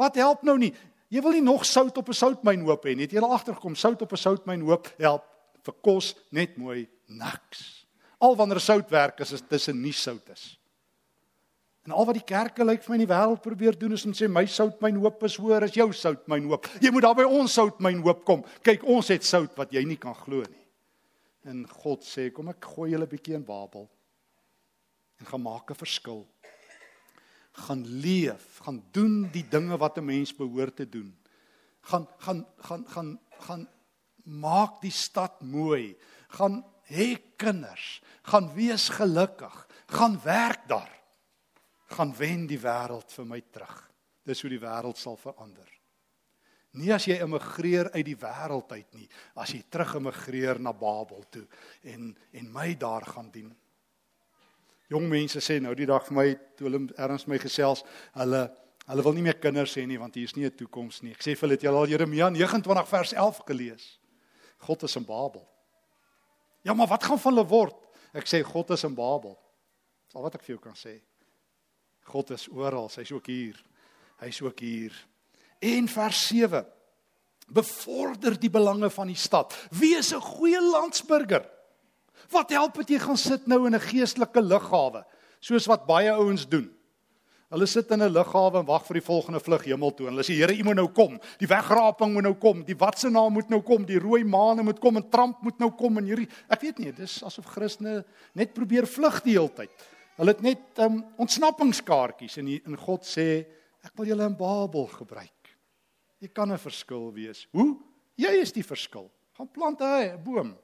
Wat 0.00 0.16
help 0.18 0.42
nou 0.46 0.56
nie? 0.58 0.72
Jy 1.10 1.22
wil 1.24 1.34
nie 1.34 1.42
nog 1.42 1.64
sout 1.66 1.96
op 1.98 2.08
'n 2.08 2.14
soutmyn 2.14 2.62
hoop 2.62 2.84
hê 2.86 2.94
nie. 2.94 3.04
Het 3.04 3.12
jy 3.12 3.20
al 3.20 3.34
agtergekom 3.34 3.74
sout 3.74 4.02
op 4.02 4.12
'n 4.12 4.16
soutmyn 4.16 4.60
hoop 4.60 4.88
help 4.98 5.24
vir 5.64 5.74
kos 5.82 6.14
net 6.30 6.56
mooi 6.56 6.88
niks. 7.06 7.86
Al 8.20 8.36
wanneer 8.36 8.60
sout 8.60 8.90
werk 8.90 9.20
is 9.20 9.30
dit 9.30 9.48
tussen 9.48 9.80
nie 9.82 9.92
sout 9.92 10.28
is. 10.28 10.58
En 11.86 11.92
al 11.92 12.06
wat 12.06 12.14
die 12.14 12.24
kerke 12.24 12.64
lyk 12.64 12.82
vir 12.82 12.90
my 12.90 12.98
in 13.00 13.06
die 13.06 13.14
wêreld 13.14 13.42
probeer 13.42 13.78
doen 13.78 13.92
is 13.92 14.04
om 14.06 14.12
sê 14.12 14.28
my 14.28 14.44
soutmyn 14.46 14.96
hoop 14.96 15.22
is 15.24 15.36
hoër 15.36 15.64
as 15.64 15.74
jou 15.74 15.92
soutmyn 15.92 16.44
hoop. 16.44 16.66
Jy 16.80 16.90
moet 16.90 17.02
daar 17.02 17.14
by 17.14 17.24
ons 17.24 17.52
soutmyn 17.52 18.02
hoop 18.02 18.24
kom. 18.24 18.44
Kyk, 18.62 18.84
ons 18.84 19.08
het 19.08 19.24
sout 19.24 19.56
wat 19.56 19.72
jy 19.72 19.84
nie 19.84 19.96
kan 19.96 20.14
glo 20.14 20.42
nie. 20.42 20.66
En 21.44 21.64
God 21.66 22.04
sê, 22.04 22.30
kom 22.30 22.48
ek 22.52 22.64
gooi 22.64 22.90
julle 22.90 23.06
'n 23.08 23.10
bietjie 23.10 23.34
in 23.34 23.44
Babel 23.44 23.88
en 25.20 25.26
gaan 25.26 25.42
maak 25.42 25.70
'n 25.70 25.74
verskil 25.74 26.26
gaan 27.50 27.86
leef, 27.86 28.58
gaan 28.62 28.84
doen 28.92 29.28
die 29.32 29.44
dinge 29.48 29.76
wat 29.76 29.98
'n 29.98 30.04
mens 30.04 30.34
behoort 30.34 30.76
te 30.76 30.88
doen. 30.88 31.16
Gaan 31.80 32.08
gaan 32.18 32.46
gaan 32.56 32.86
gaan 32.88 33.20
gaan 33.38 33.68
maak 34.24 34.80
die 34.80 34.92
stad 34.92 35.40
mooi. 35.40 35.96
Gaan 36.28 36.64
hê 36.90 37.16
kinders, 37.36 38.02
gaan 38.22 38.52
wees 38.54 38.88
gelukkig, 38.88 39.66
gaan 39.86 40.20
werk 40.22 40.68
daar. 40.68 41.00
Gaan 41.90 42.14
wen 42.16 42.46
die 42.46 42.60
wêreld 42.60 43.12
vir 43.12 43.26
my 43.26 43.40
terug. 43.50 43.90
Dis 44.22 44.40
hoe 44.42 44.50
die 44.50 44.62
wêreld 44.62 44.98
sal 44.98 45.16
verander. 45.16 45.66
Nie 46.78 46.92
as 46.94 47.08
jy 47.08 47.16
immigreer 47.18 47.90
uit 47.90 48.04
die 48.06 48.18
wêreld 48.18 48.70
uit 48.70 48.94
nie, 48.94 49.08
as 49.34 49.50
jy 49.50 49.64
terug 49.68 49.96
immigreer 49.98 50.60
na 50.62 50.72
Babel 50.72 51.24
toe 51.30 51.46
en 51.82 52.12
en 52.30 52.52
my 52.52 52.74
daar 52.78 53.06
gaan 53.06 53.30
dien. 53.30 53.50
Jong 54.90 55.06
mense 55.08 55.40
sê 55.40 55.60
nou 55.62 55.74
die 55.74 55.86
dag 55.86 56.04
vir 56.06 56.16
my 56.16 56.26
toe 56.58 56.66
hulle 56.66 56.88
erns 56.98 57.28
my 57.30 57.38
gesels, 57.38 57.84
hulle 58.18 58.48
Hulle 58.90 59.04
wil 59.06 59.14
nie 59.14 59.22
meer 59.22 59.38
kinders 59.38 59.76
hê 59.78 59.84
nie 59.86 60.00
want 60.00 60.16
hier 60.18 60.26
is 60.26 60.34
nie 60.34 60.46
'n 60.46 60.56
toekoms 60.56 61.02
nie. 61.02 61.12
Ek 61.12 61.22
sê 61.22 61.36
vir 61.36 61.46
hulle 61.46 61.54
het 61.54 61.62
julle 61.62 61.78
al 61.78 61.86
Jeremia 61.86 62.28
29 62.28 62.88
vers 62.88 63.12
11 63.12 63.38
gelees. 63.46 64.00
God 64.58 64.82
is 64.82 64.96
in 64.96 65.04
Babel. 65.04 65.46
Ja, 66.62 66.74
maar 66.74 66.88
wat 66.88 67.04
gaan 67.04 67.18
van 67.18 67.34
hulle 67.34 67.46
word? 67.46 67.76
Ek 68.12 68.26
sê 68.26 68.42
God 68.42 68.70
is 68.70 68.84
in 68.84 68.94
Babel. 68.94 69.38
Dis 70.06 70.16
al 70.16 70.22
wat 70.22 70.34
ek 70.34 70.42
vir 70.42 70.56
jou 70.56 70.58
kan 70.58 70.74
sê. 70.74 71.00
God 72.02 72.30
is 72.30 72.48
oral, 72.48 72.90
hy's 72.96 73.12
ook 73.12 73.26
hier. 73.26 73.64
Hy's 74.18 74.42
ook 74.42 74.58
hier. 74.58 74.92
En 75.60 75.88
vers 75.88 76.26
7 76.26 76.66
bevorder 77.46 78.40
die 78.40 78.50
belange 78.50 78.90
van 78.90 79.06
die 79.06 79.16
stad. 79.16 79.54
Wees 79.70 80.12
'n 80.12 80.20
goeie 80.20 80.60
landsburger. 80.60 81.48
Wat 82.28 82.50
help 82.50 82.74
dit 82.74 82.88
jy 82.88 82.98
gaan 82.98 83.16
sit 83.16 83.46
nou 83.46 83.66
in 83.66 83.74
'n 83.74 83.80
geestelike 83.80 84.42
lughawe, 84.42 85.04
soos 85.40 85.66
wat 85.66 85.86
baie 85.86 86.12
ouens 86.12 86.48
doen? 86.48 86.70
Hulle 87.50 87.66
sit 87.66 87.90
in 87.90 88.02
'n 88.02 88.12
lughawe 88.12 88.60
en 88.60 88.66
wag 88.66 88.84
vir 88.86 89.00
die 89.00 89.06
volgende 89.06 89.40
vlug 89.40 89.64
hemel 89.64 89.90
toe. 89.94 90.06
En 90.06 90.12
hulle 90.14 90.22
sê 90.22 90.34
Here, 90.38 90.54
U 90.54 90.62
moet 90.64 90.76
nou 90.76 90.88
kom. 90.88 91.18
Die 91.38 91.48
wegraping 91.48 92.12
moet 92.12 92.22
nou 92.22 92.34
kom. 92.34 92.64
Die 92.64 92.76
watse 92.76 93.10
naam 93.10 93.32
moet 93.32 93.48
nou 93.48 93.60
kom. 93.60 93.84
Die 93.84 93.98
rooi 93.98 94.24
maan 94.24 94.64
moet 94.64 94.78
kom 94.78 94.96
en 94.96 95.08
Trump 95.10 95.42
moet 95.42 95.58
nou 95.58 95.70
kom 95.70 95.98
en 95.98 96.04
hierdie 96.04 96.28
ek 96.48 96.60
weet 96.60 96.78
nie, 96.78 96.92
dis 96.92 97.22
asof 97.24 97.46
Christene 97.46 98.04
net 98.34 98.54
probeer 98.54 98.86
vlug 98.86 99.22
die 99.22 99.32
hele 99.32 99.48
tyd. 99.48 99.70
Hulle 100.16 100.30
het 100.30 100.42
net 100.42 100.78
um, 100.78 101.04
ontsnappingskaartjies 101.18 102.38
en 102.38 102.48
in 102.48 102.76
God 102.76 103.02
sê 103.02 103.46
ek 103.82 103.96
wil 103.96 104.06
julle 104.06 104.26
in 104.26 104.36
Babel 104.36 104.86
gebruik. 104.86 105.56
Jy 106.20 106.28
kan 106.28 106.52
'n 106.52 106.58
verskil 106.58 107.12
wees. 107.12 107.48
Hoe? 107.50 107.78
Jy 108.16 108.30
is 108.40 108.52
die 108.52 108.62
verskil. 108.62 109.10
Gaan 109.36 109.50
plant 109.50 109.80
'n 109.80 110.22
boom 110.22 110.56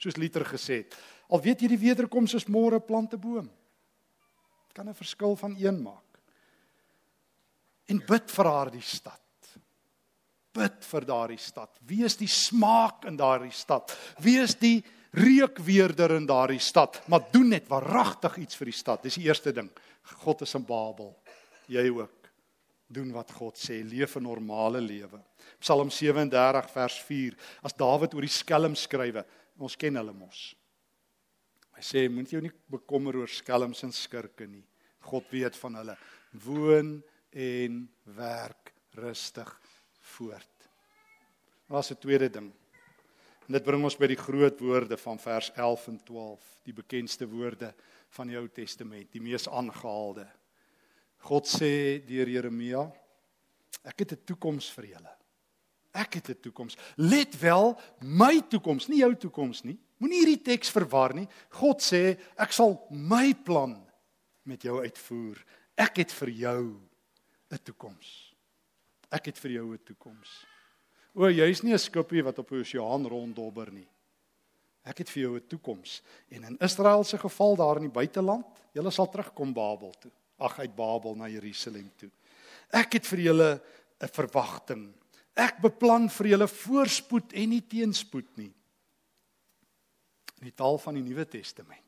soos 0.00 0.16
Liter 0.16 0.44
gesê 0.48 0.82
het. 0.82 0.96
Al 1.28 1.42
weet 1.44 1.60
jy 1.62 1.68
die 1.68 1.84
wederkoms 1.86 2.34
is 2.34 2.48
môre 2.48 2.80
plant 2.80 3.14
'n 3.14 3.20
boom. 3.20 3.50
Kan 4.72 4.88
'n 4.88 4.94
verskil 4.94 5.36
van 5.36 5.56
een 5.58 5.82
maak 5.82 6.10
en 7.90 7.98
bid 8.06 8.30
vir 8.30 8.50
haar 8.50 8.70
die 8.72 8.84
stad. 8.84 9.18
Bid 10.54 10.86
vir 10.86 11.06
daardie 11.06 11.40
stad. 11.40 11.76
Wees 11.86 12.16
die 12.18 12.30
smaak 12.30 13.04
in 13.06 13.18
daardie 13.18 13.54
stad. 13.54 13.92
Wees 14.22 14.56
die 14.58 14.80
reukweerder 15.14 16.16
in 16.16 16.26
daardie 16.26 16.62
stad, 16.62 17.00
maar 17.10 17.26
doen 17.32 17.50
net 17.54 17.66
waaragtig 17.70 18.40
iets 18.44 18.58
vir 18.58 18.70
die 18.70 18.78
stad. 18.78 19.02
Dis 19.06 19.18
die 19.18 19.26
eerste 19.26 19.52
ding. 19.54 19.70
God 20.22 20.42
is 20.46 20.54
in 20.58 20.66
Babel. 20.66 21.12
Jy 21.70 21.86
ook. 21.98 22.30
Doen 22.90 23.12
wat 23.14 23.30
God 23.38 23.58
sê, 23.58 23.82
leef 23.86 24.16
'n 24.16 24.22
normale 24.22 24.80
lewe. 24.80 25.20
Psalm 25.60 25.90
37 25.90 26.70
vers 26.70 26.98
4. 27.06 27.36
As 27.62 27.72
Dawid 27.72 28.14
oor 28.14 28.20
die 28.20 28.28
skelm 28.28 28.74
skrywe, 28.74 29.24
ons 29.60 29.76
ken 29.76 29.96
hulle 30.00 30.12
mos. 30.16 30.50
Hy 31.76 31.84
sê 31.84 32.04
moet 32.12 32.32
jy 32.32 32.42
nie 32.44 32.52
bekommer 32.72 33.16
oor 33.20 33.30
skelms 33.30 33.84
en 33.86 33.92
skurke 33.92 34.48
nie. 34.48 34.64
God 35.08 35.28
weet 35.32 35.56
van 35.56 35.78
hulle. 35.80 35.96
Woon 36.44 36.96
en 37.32 37.82
werk 38.16 38.72
rustig 39.00 39.50
voort. 40.16 40.68
Daar's 41.70 41.90
'n 41.92 42.00
tweede 42.00 42.28
ding. 42.28 42.52
En 43.46 43.52
dit 43.52 43.64
bring 43.64 43.84
ons 43.84 43.96
by 43.96 44.06
die 44.06 44.16
groot 44.16 44.60
woorde 44.60 44.96
van 44.96 45.18
vers 45.18 45.50
11 45.56 45.88
en 45.88 45.98
12, 46.04 46.42
die 46.64 46.72
bekendste 46.72 47.26
woorde 47.26 47.74
van 48.08 48.26
die 48.26 48.36
Ou 48.38 48.48
Testament, 48.48 49.12
die 49.12 49.20
mees 49.20 49.48
aangehaalde. 49.48 50.26
God 51.18 51.46
sê 51.46 52.04
deur 52.06 52.28
Jeremia, 52.28 52.92
ek 53.84 53.98
het 53.98 54.12
'n 54.12 54.24
toekoms 54.24 54.70
vir 54.70 54.84
julle. 54.84 55.19
Ek 55.92 56.14
het 56.14 56.28
'n 56.28 56.40
toekoms. 56.40 56.76
Let 56.96 57.38
wel, 57.38 57.80
my 58.00 58.40
toekoms, 58.48 58.88
nie 58.88 58.98
jou 58.98 59.14
toekoms 59.16 59.62
nie. 59.62 59.78
Moenie 59.98 60.18
hierdie 60.18 60.42
teks 60.42 60.70
verwar 60.70 61.14
nie. 61.14 61.28
God 61.48 61.82
sê, 61.82 62.18
ek 62.36 62.52
sal 62.52 62.86
my 62.90 63.34
plan 63.34 63.86
met 64.42 64.62
jou 64.62 64.80
uitvoer. 64.80 65.44
Ek 65.76 65.96
het 65.96 66.12
vir 66.12 66.30
jou 66.30 66.80
'n 67.50 67.58
toekoms. 67.62 68.34
Ek 69.10 69.26
het 69.26 69.38
vir 69.38 69.50
jou 69.50 69.72
'n 69.72 69.84
toekoms. 69.84 70.46
O, 71.14 71.26
jy's 71.28 71.62
nie 71.62 71.72
'n 71.72 71.78
skipie 71.78 72.22
wat 72.22 72.38
op 72.38 72.48
die 72.48 72.60
oseaan 72.60 73.06
ronddobber 73.06 73.72
nie. 73.72 73.88
Ek 74.84 74.98
het 74.98 75.10
vir 75.10 75.22
jou 75.22 75.36
'n 75.36 75.46
toekoms. 75.46 76.02
En 76.30 76.44
in 76.44 76.58
Israel 76.58 77.04
se 77.04 77.18
geval 77.18 77.56
daar 77.56 77.76
in 77.76 77.90
die 77.90 77.98
buiteland, 77.98 78.46
julle 78.72 78.90
sal 78.90 79.08
terugkom 79.08 79.52
Babel 79.52 79.92
toe. 79.98 80.10
Ag 80.38 80.58
uit 80.58 80.74
Babel 80.74 81.14
na 81.16 81.28
Jerusalem 81.28 81.90
toe. 81.96 82.10
Ek 82.70 82.92
het 82.92 83.06
vir 83.06 83.18
julle 83.18 83.62
'n 84.00 84.08
verwagting. 84.08 84.94
Ek 85.40 85.60
beplan 85.62 86.08
vir 86.12 86.34
julle 86.34 86.48
voorspoed 86.50 87.32
en 87.40 87.54
nie 87.54 87.62
teenspoed 87.64 88.28
nie. 88.40 88.50
In 90.40 90.48
die 90.48 90.56
taal 90.56 90.78
van 90.82 90.98
die 90.98 91.04
Nuwe 91.04 91.24
Testament. 91.28 91.86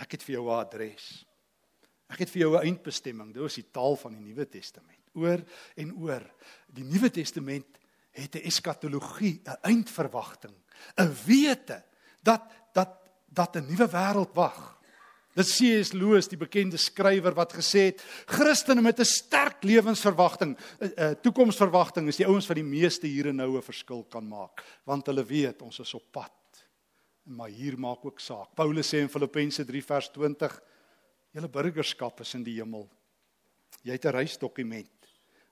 Ek 0.00 0.16
het 0.16 0.24
vir 0.24 0.38
jou 0.38 0.46
'n 0.48 0.60
adres. 0.60 1.24
Ek 2.08 2.18
het 2.24 2.30
vir 2.30 2.42
jou 2.42 2.56
'n 2.56 2.66
eindbestemming. 2.66 3.32
Dit 3.34 3.42
is 3.42 3.54
die 3.54 3.70
taal 3.72 3.96
van 3.96 4.12
die 4.12 4.20
Nuwe 4.20 4.48
Testament. 4.48 5.04
Oor 5.14 5.44
en 5.76 5.92
oor. 5.92 6.24
Die 6.66 6.84
Nuwe 6.84 7.10
Testament 7.10 7.78
het 8.10 8.34
'n 8.34 8.46
eskatologie, 8.46 9.42
'n 9.44 9.58
eindverwagting, 9.62 10.54
'n 10.96 11.14
wete 11.26 11.84
dat 12.22 12.42
dat 12.72 12.96
dat 13.28 13.56
'n 13.56 13.66
nuwe 13.66 13.88
wêreld 13.88 14.34
wag. 14.34 14.79
Dit 15.34 15.46
sê 15.46 15.78
is 15.78 15.92
Loos, 15.92 16.28
die 16.28 16.38
bekende 16.38 16.78
skrywer 16.78 17.34
wat 17.34 17.52
gesê 17.52 17.90
het, 17.90 18.02
Christene 18.26 18.82
met 18.82 18.98
'n 18.98 19.04
sterk 19.04 19.62
lewensverwagting, 19.62 20.56
'n 20.80 21.16
toekomsverwagting 21.22 22.08
is 22.08 22.16
die 22.16 22.26
ouens 22.26 22.48
wat 22.48 22.56
die 22.56 22.64
meeste 22.64 23.06
hier 23.06 23.28
en 23.28 23.36
nou 23.36 23.56
'n 23.56 23.62
verskil 23.62 24.04
kan 24.10 24.26
maak, 24.26 24.64
want 24.84 25.06
hulle 25.06 25.24
weet 25.24 25.62
ons 25.62 25.78
is 25.78 25.94
op 25.94 26.04
pad. 26.12 26.32
Maar 27.24 27.48
hier 27.48 27.78
maak 27.78 28.04
ook 28.04 28.20
saak. 28.20 28.54
Paulus 28.54 28.88
sê 28.88 28.98
in 28.98 29.08
Filippense 29.08 29.64
3 29.64 29.82
vers 29.82 30.10
20 30.10 30.60
Julle 31.32 31.48
burgerskap 31.48 32.20
is 32.20 32.34
in 32.34 32.42
die 32.42 32.56
hemel. 32.58 32.88
Jy 33.86 33.92
het 33.92 34.04
'n 34.06 34.16
reisdokument 34.16 34.90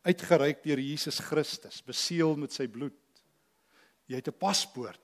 uitgereik 0.02 0.62
deur 0.62 0.78
Jesus 0.78 1.18
Christus, 1.18 1.82
beseël 1.84 2.36
met 2.36 2.52
sy 2.52 2.66
bloed. 2.66 2.98
Jy 4.06 4.16
het 4.16 4.28
'n 4.28 4.38
paspoort 4.38 5.00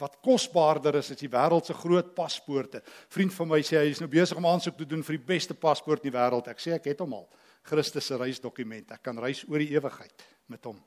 wat 0.00 0.18
kosbaarder 0.24 0.96
is 0.98 1.12
as 1.12 1.20
die 1.20 1.30
wêreld 1.30 1.68
se 1.68 1.74
groot 1.76 2.14
paspoorte. 2.16 2.82
Vriend 3.12 3.34
van 3.36 3.50
my 3.52 3.60
sê 3.66 3.78
hy 3.78 3.92
is 3.92 4.00
nou 4.02 4.10
besig 4.10 4.38
om 4.38 4.48
aansoek 4.48 4.76
te 4.78 4.88
doen 4.88 5.04
vir 5.06 5.18
die 5.18 5.26
beste 5.34 5.54
paspoort 5.54 6.02
in 6.02 6.10
die 6.10 6.16
wêreld. 6.16 6.48
Ek 6.50 6.62
sê 6.62 6.74
ek 6.76 6.88
het 6.90 7.02
hom 7.04 7.14
al. 7.20 7.28
Christus 7.68 8.08
se 8.10 8.18
reisdokument. 8.18 8.94
Ek 8.96 9.02
kan 9.04 9.18
reis 9.22 9.44
oor 9.48 9.62
die 9.62 9.72
ewigheid 9.76 10.24
met 10.50 10.64
hom. 10.66 10.80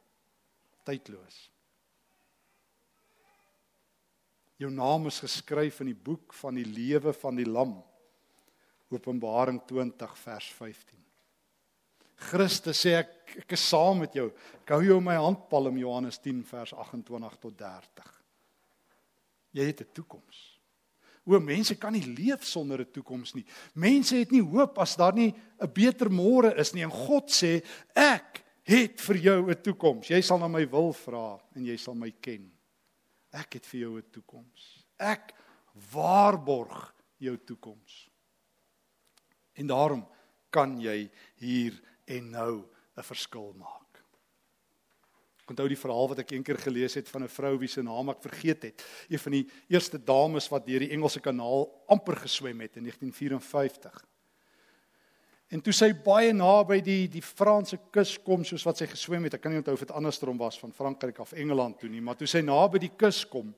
Tydloos. 0.86 1.38
Jou 4.60 4.72
naam 4.72 5.10
is 5.10 5.20
geskryf 5.24 5.82
in 5.84 5.91
die 5.91 6.00
boek 6.00 6.34
van 6.39 6.56
die 6.56 6.68
lewe 6.68 7.13
van 7.15 7.39
die 7.39 7.48
lam. 7.48 7.78
Openbaring 8.94 9.60
20 9.68 10.20
vers 10.22 10.52
15. 10.56 11.02
Christus 12.30 12.80
sê 12.86 12.96
ek 13.02 13.12
ek 13.41 13.56
is 13.58 13.63
saam 13.68 14.04
met 14.06 14.15
jou. 14.15 14.30
Ek 14.63 14.76
hou 14.76 14.84
jou 14.86 15.00
in 15.02 15.08
my 15.08 15.18
handpalm 15.20 15.80
Johannes 15.82 16.22
10 16.24 16.44
vers 16.48 16.72
28 16.86 17.41
tot 17.41 17.58
30. 17.60 18.14
Jy 19.56 19.65
het 19.72 19.82
'n 19.82 19.94
toekoms. 19.94 20.60
O 21.26 21.39
mense 21.39 21.76
kan 21.76 21.94
nie 21.94 22.06
leef 22.06 22.44
sonder 22.44 22.82
'n 22.82 22.91
toekoms 22.91 23.34
nie. 23.34 23.46
Mense 23.74 24.15
het 24.15 24.32
nie 24.32 24.44
hoop 24.44 24.78
as 24.78 24.96
daar 24.96 25.13
nie 25.13 25.34
'n 25.60 25.72
beter 25.74 26.10
môre 26.10 26.54
is 26.60 26.74
nie. 26.74 26.84
En 26.84 26.91
God 26.91 27.30
sê 27.30 27.63
ek 27.96 28.44
het 28.63 29.02
vir 29.02 29.15
jou 29.18 29.50
'n 29.50 29.62
toekoms. 29.62 30.08
Jy 30.08 30.22
sal 30.22 30.38
na 30.39 30.48
my 30.48 30.70
wil 30.70 30.94
vra 30.94 31.39
en 31.56 31.65
jy 31.65 31.78
sal 31.78 31.96
my 31.96 32.12
ken. 32.12 32.52
Ek 33.32 33.54
het 33.54 33.65
vir 33.65 33.80
jou 33.80 33.98
'n 33.98 34.12
toekoms. 34.12 34.86
Ek 35.00 35.34
waarborg 35.91 36.94
jou 37.18 37.38
toekoms. 37.38 38.10
En 39.54 39.68
daarom 39.68 40.08
kan 40.50 40.80
jy 40.80 41.10
hier 41.36 41.82
en 42.06 42.30
nou 42.30 42.65
'n 42.98 43.04
verskil 43.04 43.54
maak. 43.58 43.85
Ek 45.45 45.51
onthou 45.53 45.67
die 45.69 45.77
verhaal 45.77 46.08
wat 46.10 46.19
ek 46.23 46.31
eendag 46.34 46.63
gelees 46.65 46.95
het 46.97 47.10
van 47.10 47.23
'n 47.23 47.29
vrou 47.29 47.58
wie 47.62 47.69
se 47.69 47.84
naam 47.84 48.10
ek 48.10 48.21
vergeet 48.21 48.63
het. 48.63 48.84
Een 49.10 49.19
van 49.19 49.31
die 49.31 49.47
eerste 49.69 49.99
dames 50.01 50.49
wat 50.49 50.65
deur 50.65 50.79
die 50.79 50.89
Engelse 50.89 51.19
Kanaal 51.19 51.69
amper 51.88 52.15
geswem 52.15 52.62
het 52.62 52.77
in 52.77 52.84
1954. 52.84 54.05
En 55.49 55.62
toe 55.62 55.73
sy 55.73 55.93
baie 55.93 56.34
naby 56.34 56.81
die 56.81 57.08
die 57.08 57.21
Franse 57.21 57.77
kus 57.91 58.17
kom 58.17 58.43
soos 58.43 58.65
wat 58.65 58.77
sy 58.77 58.88
geswem 58.88 59.23
het, 59.23 59.36
ek 59.36 59.41
kan 59.41 59.51
nie 59.51 59.60
onthou 59.60 59.73
of 59.73 59.79
dit 59.79 59.91
andersom 59.91 60.38
was 60.38 60.60
van 60.60 60.73
Frankryk 60.73 61.19
af 61.19 61.34
Engeland 61.34 61.79
toe 61.79 61.89
nie, 61.89 62.01
maar 62.01 62.15
toe 62.15 62.27
sy 62.27 62.41
naby 62.41 62.79
die 62.79 62.95
kus 62.97 63.23
kom, 63.25 63.53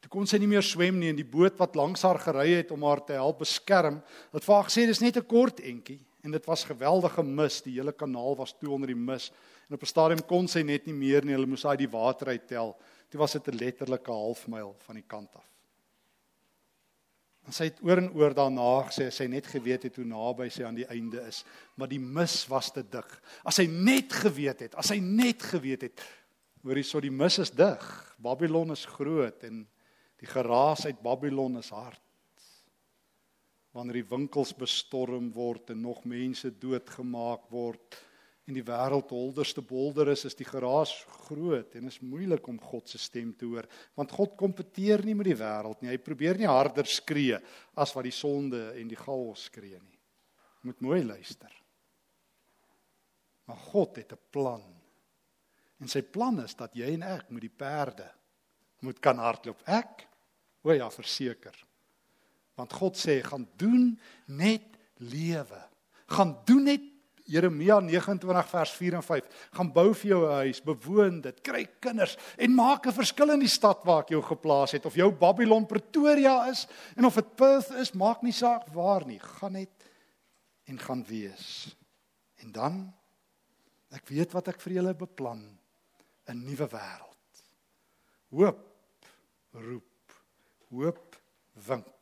Toe 0.00 0.08
kon 0.08 0.26
sy 0.26 0.38
nie 0.40 0.48
meer 0.48 0.64
swem 0.64 0.96
nie 0.96 1.10
en 1.12 1.18
die 1.18 1.28
boot 1.28 1.58
wat 1.60 1.74
langs 1.76 2.02
haar 2.02 2.18
gery 2.22 2.54
het 2.54 2.70
om 2.72 2.86
haar 2.88 3.02
te 3.04 3.12
help 3.12 3.42
beskerm, 3.42 4.00
het 4.32 4.46
vir 4.46 4.54
haar 4.54 4.68
gesê 4.70 4.86
dis 4.86 5.02
net 5.02 5.16
'n 5.16 5.26
kort 5.26 5.60
entjie 5.60 6.00
en 6.24 6.30
dit 6.30 6.46
was 6.46 6.64
geweldige 6.64 7.22
mis, 7.22 7.60
die 7.60 7.76
hele 7.76 7.92
kanaal 7.92 8.36
was 8.36 8.52
toe 8.52 8.70
onder 8.70 8.86
die 8.86 8.96
mis 8.96 9.30
en 9.70 9.76
op 9.78 9.82
'n 9.82 9.86
stadium 9.86 10.26
kon 10.26 10.48
sy 10.48 10.62
net 10.66 10.86
nie 10.86 10.94
meer 10.94 11.24
nie, 11.24 11.32
hulle 11.32 11.46
moes 11.46 11.62
haar 11.62 11.78
die 11.78 11.88
water 11.88 12.28
uittel. 12.28 12.76
Toe 13.08 13.20
was 13.20 13.32
dit 13.32 13.48
'n 13.48 13.56
letterlike 13.56 14.10
halfmyl 14.10 14.74
van 14.78 14.94
die 14.94 15.06
kant 15.06 15.36
af. 15.36 15.46
En 17.46 17.52
sy 17.52 17.64
het 17.64 17.78
oor 17.82 17.96
en 17.96 18.12
oor 18.12 18.34
daarna 18.34 18.82
gesê 18.90 19.10
sy 19.10 19.26
net 19.26 19.46
geweet 19.46 19.82
het 19.82 19.96
hoe 19.96 20.04
naby 20.04 20.48
sy 20.50 20.64
aan 20.64 20.74
die 20.74 20.86
einde 20.86 21.20
is, 21.26 21.44
maar 21.76 21.88
die 21.88 21.98
mis 21.98 22.46
was 22.48 22.70
te 22.70 22.82
dig. 22.82 23.22
As 23.44 23.54
sy 23.54 23.66
net 23.66 24.12
geweet 24.12 24.60
het, 24.60 24.74
as 24.74 24.86
sy 24.86 24.98
net 24.98 25.42
geweet 25.42 25.82
het, 25.82 26.00
hoor 26.62 26.76
jy 26.76 26.82
so 26.82 27.00
die 27.00 27.10
mis 27.10 27.38
is 27.38 27.50
dig. 27.50 28.14
Babylon 28.18 28.70
is 28.70 28.84
groot 28.84 29.42
en 29.44 29.66
Die 30.20 30.28
geraas 30.28 30.84
uit 30.84 31.00
Babylon 31.02 31.58
is 31.58 31.72
hard. 31.72 32.00
wanneer 33.70 34.00
die 34.00 34.08
winkels 34.10 34.50
bestorm 34.58 35.28
word 35.30 35.68
en 35.70 35.84
nog 35.84 36.00
mense 36.02 36.48
doodgemaak 36.58 37.44
word 37.54 37.94
en 38.48 38.56
die 38.56 38.64
wêreld 38.66 39.12
holderste 39.12 39.62
bolder 39.62 40.10
is 40.12 40.24
is 40.28 40.36
die 40.38 40.48
geraas 40.48 40.92
groot 41.26 41.76
en 41.78 41.90
is 41.90 42.00
moeilik 42.02 42.48
om 42.50 42.58
God 42.70 42.88
se 42.88 42.98
stem 42.98 43.32
te 43.38 43.46
hoor 43.46 43.68
want 43.98 44.12
God 44.16 44.36
kompeteer 44.40 45.04
nie 45.06 45.14
met 45.14 45.28
die 45.30 45.38
wêreld 45.38 45.82
nie. 45.82 45.92
Hy 45.92 46.00
probeer 46.02 46.40
nie 46.40 46.50
harder 46.50 46.88
skree 46.88 47.38
as 47.78 47.94
wat 47.94 48.08
die 48.08 48.14
sonde 48.14 48.72
en 48.80 48.90
die 48.90 48.98
chaos 48.98 49.46
skree 49.50 49.78
nie. 49.78 49.98
Moet 50.66 50.82
mooi 50.84 51.00
luister. 51.04 51.52
Maar 53.46 53.60
God 53.70 53.96
het 53.96 54.12
'n 54.12 54.26
plan. 54.30 54.62
En 55.80 55.88
sy 55.88 56.02
plan 56.02 56.40
is 56.44 56.54
dat 56.54 56.74
jy 56.74 56.92
en 56.94 57.02
ek 57.02 57.30
met 57.30 57.40
die 57.40 57.56
perde 57.56 58.10
moet 58.80 59.00
kan 59.00 59.18
hardloop. 59.18 59.62
Ek 59.66 60.06
o 60.62 60.72
ja 60.72 60.90
verseker 60.90 61.56
Want 62.60 62.76
God 62.76 62.98
sê 63.00 63.20
gaan 63.24 63.46
doen 63.56 63.94
net 64.26 64.76
lewe. 65.00 65.60
Gaan 66.12 66.34
doen 66.44 66.66
net 66.68 66.84
Jeremia 67.30 67.78
29 67.80 68.48
vers 68.50 68.72
4 68.74 68.96
en 68.98 69.04
5. 69.06 69.28
Gaan 69.56 69.70
bou 69.72 69.94
vir 69.94 70.10
jou 70.10 70.20
'n 70.26 70.38
huis, 70.44 70.62
bewoon 70.62 71.20
dit, 71.20 71.42
kry 71.42 71.64
kinders 71.80 72.16
en 72.36 72.54
maak 72.54 72.86
'n 72.86 72.92
verskil 72.92 73.30
in 73.30 73.40
die 73.40 73.48
stad 73.48 73.84
waar 73.84 74.02
ek 74.02 74.10
jou 74.10 74.22
geplaas 74.22 74.72
het 74.72 74.86
of 74.86 74.94
jou 74.94 75.10
Babylon 75.12 75.66
Pretoria 75.66 76.48
is 76.50 76.66
en 76.96 77.04
of 77.04 77.14
dit 77.14 77.36
Perth 77.36 77.70
is, 77.70 77.92
maak 77.92 78.22
nie 78.22 78.32
saak 78.32 78.66
waar 78.74 79.06
nie. 79.06 79.18
Gaan 79.18 79.52
net 79.52 79.70
en 80.66 80.78
gaan 80.78 81.04
wees. 81.04 81.76
En 82.42 82.52
dan 82.52 82.94
ek 83.90 84.08
weet 84.08 84.32
wat 84.32 84.48
ek 84.48 84.60
vir 84.60 84.72
julle 84.72 84.94
beplan 84.94 85.58
'n 86.28 86.44
nuwe 86.44 86.68
wêreld. 86.68 87.44
Hoop 88.30 88.66
roep. 89.52 89.84
Hoop 90.70 91.16
wink 91.66 92.00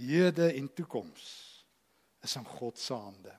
hede 0.00 0.52
en 0.52 0.72
toekoms 0.74 1.24
is 2.20 2.36
in 2.36 2.44
God 2.44 2.78
se 2.78 2.94
hande. 2.94 3.32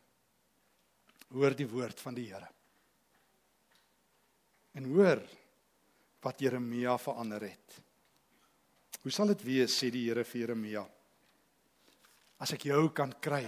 Hoor 1.32 1.56
die 1.56 1.68
woord 1.70 2.00
van 2.04 2.16
die 2.18 2.28
Here. 2.30 2.48
En 4.76 4.88
hoor 4.92 5.22
wat 6.22 6.40
Jeremia 6.40 6.98
verander 7.02 7.48
het. 7.48 7.78
Hoe 9.02 9.12
sal 9.12 9.32
dit 9.34 9.44
wees 9.48 9.76
sê 9.76 9.90
die 9.92 10.06
Here 10.10 10.24
vir 10.28 10.44
Jeremia? 10.44 10.84
As 12.42 12.54
ek 12.56 12.68
jou 12.72 12.90
kan 12.96 13.14
kry 13.22 13.46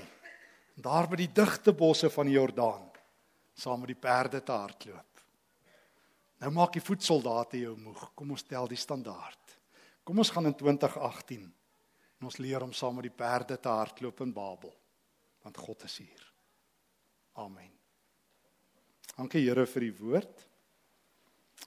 daar 0.74 1.06
by 1.10 1.20
die 1.20 1.30
digte 1.30 1.74
bosse 1.78 2.10
van 2.10 2.30
die 2.30 2.38
Jordaan 2.38 2.88
saam 3.54 3.84
met 3.84 3.92
die 3.92 4.00
perde 4.00 4.40
te 4.42 4.56
hardloop. 4.56 5.26
Nou 6.42 6.50
maak 6.56 6.74
die 6.74 6.84
voetsoldate 6.84 7.60
jou 7.62 7.76
moeg. 7.78 8.08
Kom 8.18 8.32
ons 8.34 8.48
tel 8.48 8.66
die 8.68 8.80
standaard. 8.80 9.60
Kom 10.04 10.18
ons 10.20 10.32
gaan 10.34 10.50
in 10.50 10.58
2018 10.58 11.52
En 12.24 12.30
ons 12.30 12.38
leer 12.40 12.64
om 12.64 12.72
saam 12.72 12.94
met 12.96 13.04
die 13.10 13.18
perde 13.20 13.58
te 13.60 13.68
hardloop 13.68 14.22
in 14.24 14.30
Babel. 14.32 14.72
Want 15.44 15.58
God 15.60 15.84
is 15.84 15.98
hier. 16.00 16.22
Amen. 17.34 17.72
Dankie 19.16 19.44
Here 19.46 19.66
vir 19.70 19.86
die 19.88 19.96
woord. 19.98 20.44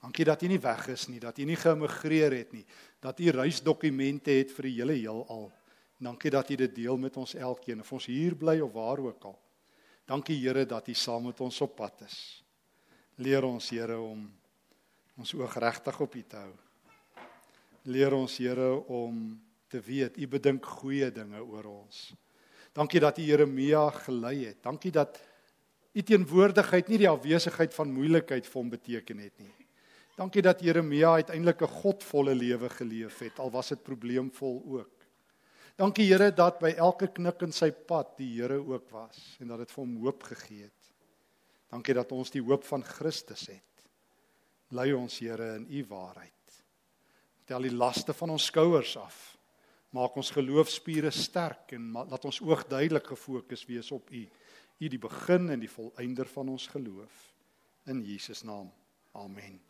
Dankie 0.01 0.25
dat 0.27 0.43
U 0.43 0.49
nie 0.51 0.61
weg 0.61 0.87
is 0.93 1.07
nie, 1.09 1.19
dat 1.19 1.39
U 1.39 1.45
nie 1.47 1.57
geëmigreer 1.57 2.35
het 2.37 2.51
nie, 2.53 2.65
dat 3.01 3.19
U 3.19 3.31
reisdokumente 3.33 4.35
het 4.35 4.51
vir 4.53 4.69
die 4.69 4.75
hele 4.77 4.97
heelal. 4.99 5.49
Dankie 5.97 6.31
dat 6.31 6.51
U 6.53 6.57
dit 6.59 6.75
deel 6.75 6.99
met 7.01 7.17
ons 7.17 7.33
elkeen, 7.35 7.81
of 7.81 7.93
ons 7.97 8.05
hier 8.05 8.35
bly 8.37 8.59
of 8.61 8.75
waar 8.75 9.01
ook 9.01 9.31
al. 9.31 9.39
Dankie 10.07 10.37
Here 10.43 10.65
dat 10.65 10.87
U 10.87 10.93
saam 10.93 11.27
met 11.31 11.41
ons 11.41 11.61
op 11.65 11.75
pad 11.75 12.05
is. 12.05 12.19
Leer 13.17 13.47
ons 13.47 13.71
Here 13.73 13.97
om 13.99 14.27
ons 15.17 15.33
oog 15.33 15.57
regtig 15.57 15.99
op 15.99 16.15
U 16.15 16.23
te 16.23 16.37
hou. 16.43 16.53
Leer 17.89 18.13
ons 18.13 18.37
Here 18.37 18.71
om 18.85 19.37
te 19.67 19.79
weet 19.79 20.17
u 20.17 20.27
bedink 20.27 20.65
goeie 20.79 21.09
dinge 21.11 21.41
oor 21.43 21.65
ons. 21.69 22.13
Dankie 22.75 22.99
dat 22.99 23.17
u 23.17 23.21
Jeremia 23.25 23.89
gelei 23.91 24.45
het. 24.45 24.61
Dankie 24.63 24.91
dat 24.91 25.19
u 25.97 26.03
teenwoordigheid 26.05 26.91
nie 26.91 26.99
die 27.01 27.09
afwesigheid 27.09 27.73
van 27.73 27.89
moeilikheid 27.93 28.45
vir 28.45 28.59
hom 28.59 28.69
beteken 28.69 29.23
het 29.23 29.33
nie. 29.41 29.53
Dankie 30.17 30.41
dat 30.45 30.61
Jeremia 30.65 31.15
uiteindelik 31.21 31.61
'n 31.61 31.77
godvolle 31.81 32.35
lewe 32.35 32.69
geleef 32.69 33.19
het 33.19 33.39
al 33.39 33.51
was 33.51 33.69
dit 33.69 33.83
probleemvol 33.83 34.63
ook. 34.65 34.93
Dankie 35.75 36.07
Here 36.09 36.31
dat 36.31 36.59
by 36.59 36.73
elke 36.77 37.07
knik 37.07 37.41
in 37.41 37.51
sy 37.51 37.71
pad 37.71 38.17
die 38.17 38.41
Here 38.41 38.57
ook 38.57 38.89
was 38.89 39.37
en 39.39 39.47
dat 39.47 39.57
dit 39.57 39.71
vir 39.71 39.83
hom 39.83 39.97
hoop 39.97 40.23
gegee 40.23 40.63
het. 40.63 40.91
Dankie 41.69 41.93
dat 41.93 42.11
ons 42.11 42.31
die 42.31 42.41
hoop 42.41 42.63
van 42.63 42.83
Christus 42.83 43.47
het. 43.47 43.85
Lei 44.69 44.93
ons 44.93 45.19
Here 45.19 45.55
in 45.55 45.67
u 45.69 45.85
waarheid. 45.85 46.63
Tel 47.45 47.61
die 47.61 47.75
laste 47.75 48.13
van 48.13 48.29
ons 48.29 48.45
skouers 48.45 48.97
af 48.97 49.37
maak 49.95 50.17
ons 50.19 50.31
geloofspiere 50.35 51.11
sterk 51.15 51.71
en 51.77 51.91
laat 51.95 52.25
ons 52.27 52.41
oog 52.43 52.65
duidelik 52.67 53.07
gefokus 53.07 53.65
wees 53.69 53.91
op 53.95 54.11
U. 54.11 54.25
U 54.77 54.87
die 54.87 55.01
begin 55.01 55.49
en 55.49 55.59
die 55.59 55.71
volëinder 55.71 56.29
van 56.29 56.49
ons 56.53 56.67
geloof. 56.67 57.33
In 57.85 58.03
Jesus 58.05 58.43
naam. 58.43 58.69
Amen. 59.11 59.66